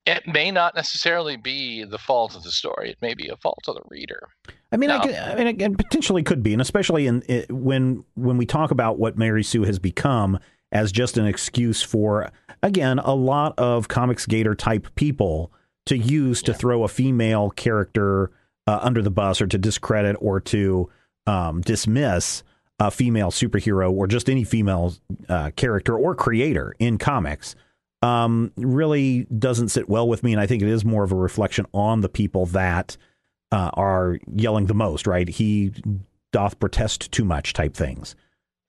[0.05, 2.91] it may not necessarily be the fault of the story.
[2.91, 4.29] It may be a fault of the reader.
[4.73, 4.97] I mean, No.
[4.97, 8.71] I, I mean, it potentially could be, and especially in it, when when we talk
[8.71, 10.39] about what Mary Sue has become
[10.73, 15.53] as just an excuse for, again, a lot of comics gator type people
[15.87, 18.31] to use to throw a female character
[18.67, 20.89] uh, under the bus or to discredit or to
[21.27, 22.43] um, dismiss
[22.79, 24.95] a female superhero or just any female
[25.29, 27.55] uh, character or creator in comics
[28.03, 30.33] um, really doesn't sit well with me.
[30.33, 32.97] And I think it is more of a reflection on the people that
[33.53, 35.29] uh, are yelling the most, right?
[35.29, 35.73] He
[36.33, 38.17] doth protest too much type things.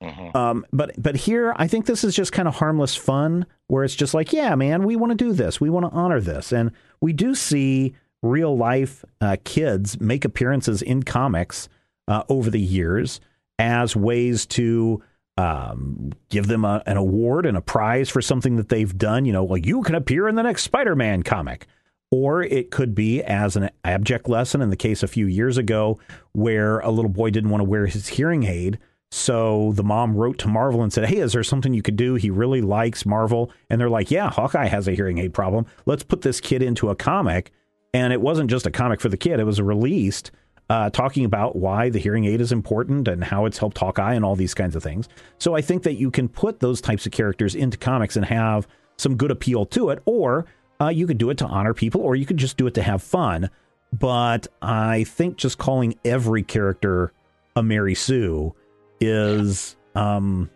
[0.03, 0.35] Mhm.
[0.35, 3.95] Um, but but here, I think this is just kind of harmless fun, where it's
[3.95, 6.71] just like, yeah, man, we want to do this, we want to honor this, and
[7.01, 11.69] we do see real life uh, kids make appearances in comics
[12.07, 13.19] uh, over the years
[13.59, 15.01] as ways to
[15.37, 19.25] um, give them a, an award and a prize for something that they've done.
[19.25, 21.67] You know, like you can appear in the next Spider-Man comic.
[22.11, 25.97] Or it could be as an abject lesson in the case a few years ago
[26.33, 28.77] where a little boy didn't want to wear his hearing aid.
[29.13, 32.15] So the mom wrote to Marvel and said, Hey, is there something you could do?
[32.15, 33.51] He really likes Marvel.
[33.69, 35.67] And they're like, Yeah, Hawkeye has a hearing aid problem.
[35.85, 37.51] Let's put this kid into a comic.
[37.93, 40.31] And it wasn't just a comic for the kid, it was released
[40.67, 44.25] uh, talking about why the hearing aid is important and how it's helped Hawkeye and
[44.25, 45.07] all these kinds of things.
[45.37, 48.67] So I think that you can put those types of characters into comics and have
[48.97, 50.47] some good appeal to it, or
[50.81, 52.81] uh, you could do it to honor people, or you could just do it to
[52.81, 53.51] have fun.
[53.91, 57.13] But I think just calling every character
[57.55, 58.55] a Mary Sue
[59.03, 60.49] is um,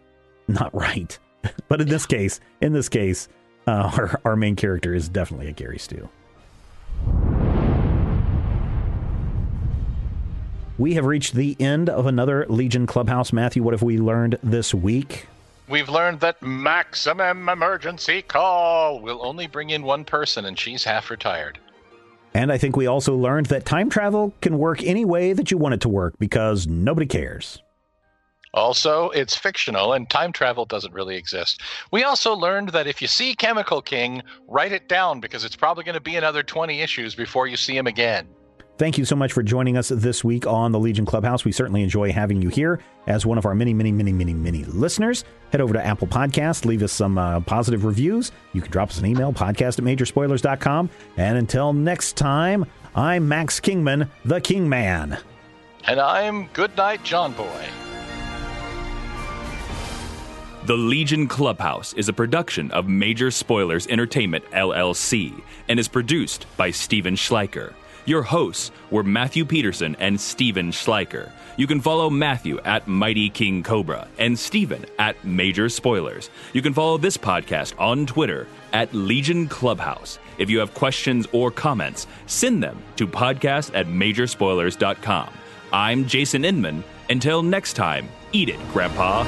[0.47, 1.17] not right.
[1.67, 3.27] but in this case, in this case,
[3.67, 6.09] uh, our our main character is definitely a Gary Stu.
[10.77, 13.33] We have reached the end of another Legion Clubhouse.
[13.33, 15.27] Matthew, what have we learned this week?
[15.67, 21.09] We've learned that maximum emergency call will only bring in one person, and she's half
[21.09, 21.57] retired.
[22.33, 25.57] And I think we also learned that time travel can work any way that you
[25.57, 27.61] want it to work because nobody cares.
[28.53, 31.61] Also, it's fictional and time travel doesn't really exist.
[31.91, 35.83] We also learned that if you see Chemical King, write it down because it's probably
[35.83, 38.27] going to be another 20 issues before you see him again.
[38.77, 41.43] Thank you so much for joining us this week on the Legion Clubhouse.
[41.43, 44.65] We certainly enjoy having you here as one of our many, many, many, many, many
[44.65, 45.23] listeners.
[45.51, 48.31] Head over to Apple Podcasts, leave us some uh, positive reviews.
[48.53, 50.91] You can drop us an email, podcast at majorspoilers.com.
[51.17, 55.17] And until next time, I'm Max Kingman, the King Man.
[55.85, 57.67] And I'm Goodnight John Boy.
[60.67, 66.71] The Legion Clubhouse is a production of Major Spoilers Entertainment, LLC, and is produced by
[66.71, 67.73] Steven Schleicher.
[68.03, 71.31] Your hosts were Matthew Peterson and Steven Schleicher.
[71.55, 76.29] You can follow Matthew at Mighty King Cobra and Steven at Major Spoilers.
[76.51, 80.19] You can follow this podcast on Twitter at Legion Clubhouse.
[80.37, 85.29] If you have questions or comments, send them to podcast at majorspoilers.com.
[85.71, 86.83] I'm Jason Inman.
[87.09, 89.23] Until next time, eat it, Grandpa.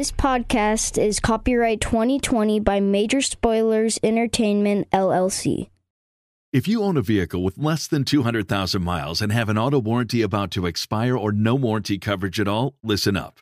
[0.00, 5.68] This podcast is copyright 2020 by Major Spoilers Entertainment, LLC.
[6.54, 10.22] If you own a vehicle with less than 200,000 miles and have an auto warranty
[10.22, 13.40] about to expire or no warranty coverage at all, listen up.